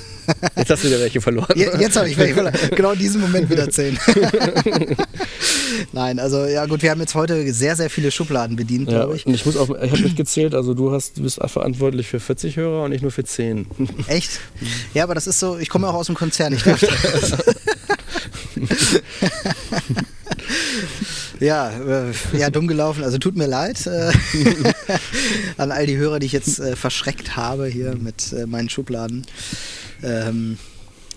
[0.56, 1.46] Jetzt hast du wieder welche verloren.
[1.54, 2.54] Je- Jetzt habe ich welche verloren.
[2.74, 3.96] Genau in diesem Moment wieder zehn.
[5.92, 9.14] Nein, also ja gut, wir haben jetzt heute sehr, sehr viele Schubladen bedient, Ja, glaube
[9.14, 9.26] ich.
[9.26, 12.56] und ich muss auch, ich habe mitgezählt, also du hast, du bist verantwortlich für 40
[12.56, 13.68] Hörer und ich nur für 10.
[14.08, 14.40] Echt?
[14.92, 17.36] Ja, aber das ist so, ich komme auch aus dem Konzern, ich darf das.
[21.40, 23.04] Ja, äh, ja, dumm gelaufen.
[23.04, 24.10] Also tut mir leid äh,
[25.58, 29.26] an all die Hörer, die ich jetzt äh, verschreckt habe hier mit äh, meinen Schubladen.
[30.02, 30.58] Ähm,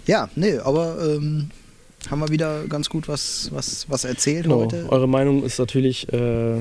[0.08, 1.52] ja, nee, aber ähm,
[2.10, 4.62] haben wir wieder ganz gut was, was, was erzählt Genau.
[4.62, 4.88] heute.
[4.90, 6.56] Eure Meinung ist natürlich äh,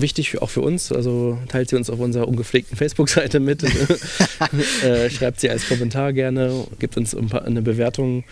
[0.00, 0.92] wichtig, auch für uns.
[0.92, 3.62] Also teilt sie uns auf unserer ungepflegten Facebook-Seite mit.
[4.84, 8.24] äh, schreibt sie als Kommentar gerne, gebt uns ein paar, eine Bewertung.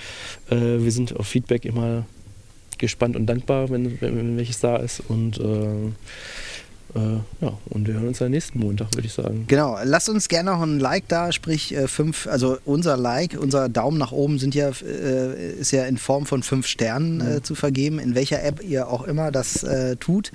[0.50, 2.06] Äh, wir sind auf Feedback immer
[2.78, 5.02] gespannt und dankbar, wenn, wenn, welches da ist.
[5.08, 5.92] Und äh,
[6.94, 9.44] äh, ja, und wir hören uns am nächsten Montag, würde ich sagen.
[9.48, 13.68] Genau, lasst uns gerne noch ein Like da, sprich äh, fünf, also unser Like, unser
[13.68, 17.98] Daumen nach oben sind ja, ist ja in Form von fünf Sternen äh, zu vergeben,
[17.98, 19.66] in welcher App ihr auch immer das
[20.00, 20.32] tut.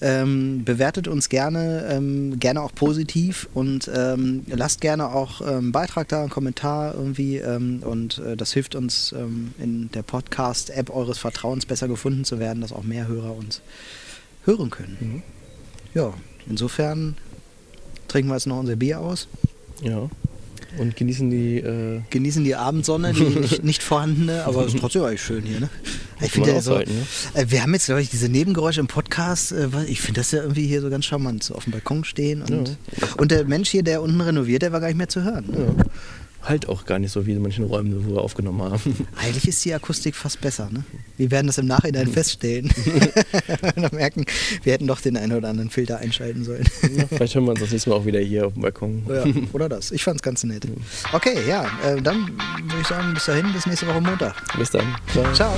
[0.00, 5.72] Ähm, bewertet uns gerne, ähm, gerne auch positiv und ähm, lasst gerne auch ähm, einen
[5.72, 10.90] Beitrag da, einen Kommentar irgendwie ähm, und äh, das hilft uns ähm, in der Podcast-App
[10.94, 13.60] eures Vertrauens besser gefunden zu werden, dass auch mehr Hörer uns
[14.44, 15.22] hören können.
[15.94, 16.14] Ja,
[16.48, 17.16] insofern
[18.06, 19.26] trinken wir jetzt noch unser Bier aus,
[19.82, 20.08] Ja.
[20.78, 21.58] Und genießen die.
[21.58, 25.60] Äh, genießen die Abendsonne, die nicht, nicht vorhandene, aber es ist trotzdem eigentlich schön hier.
[25.60, 25.68] Ne?
[26.20, 26.84] Ich finde ja so, ne?
[27.34, 30.40] äh, wir haben jetzt, glaube ich, diese Nebengeräusche im Podcast, äh, ich finde das ja
[30.40, 32.76] irgendwie hier so ganz charmant, so auf dem Balkon stehen und,
[33.16, 35.44] und der Mensch hier, der unten renoviert, der war gar nicht mehr zu hören.
[35.46, 35.74] Ne?
[35.76, 35.84] ja.
[36.42, 38.80] Halt auch gar nicht so wie in manchen Räumen, wo wir aufgenommen haben.
[39.16, 40.68] Eigentlich ist die Akustik fast besser.
[40.70, 40.84] Ne?
[41.16, 42.70] Wir werden das im Nachhinein feststellen.
[43.76, 44.24] und dann merken,
[44.62, 46.64] wir hätten doch den einen oder anderen Filter einschalten sollen.
[46.96, 49.04] Ja, vielleicht hören wir uns das nächste Mal auch wieder hier auf dem Balkon.
[49.08, 49.90] Ja, oder das.
[49.90, 50.66] Ich fand's ganz nett.
[51.12, 54.34] Okay, ja, äh, dann würde ich sagen, bis dahin, bis nächste Woche Montag.
[54.56, 54.96] Bis dann.
[55.12, 55.32] Ciao.
[55.32, 55.52] Ciao.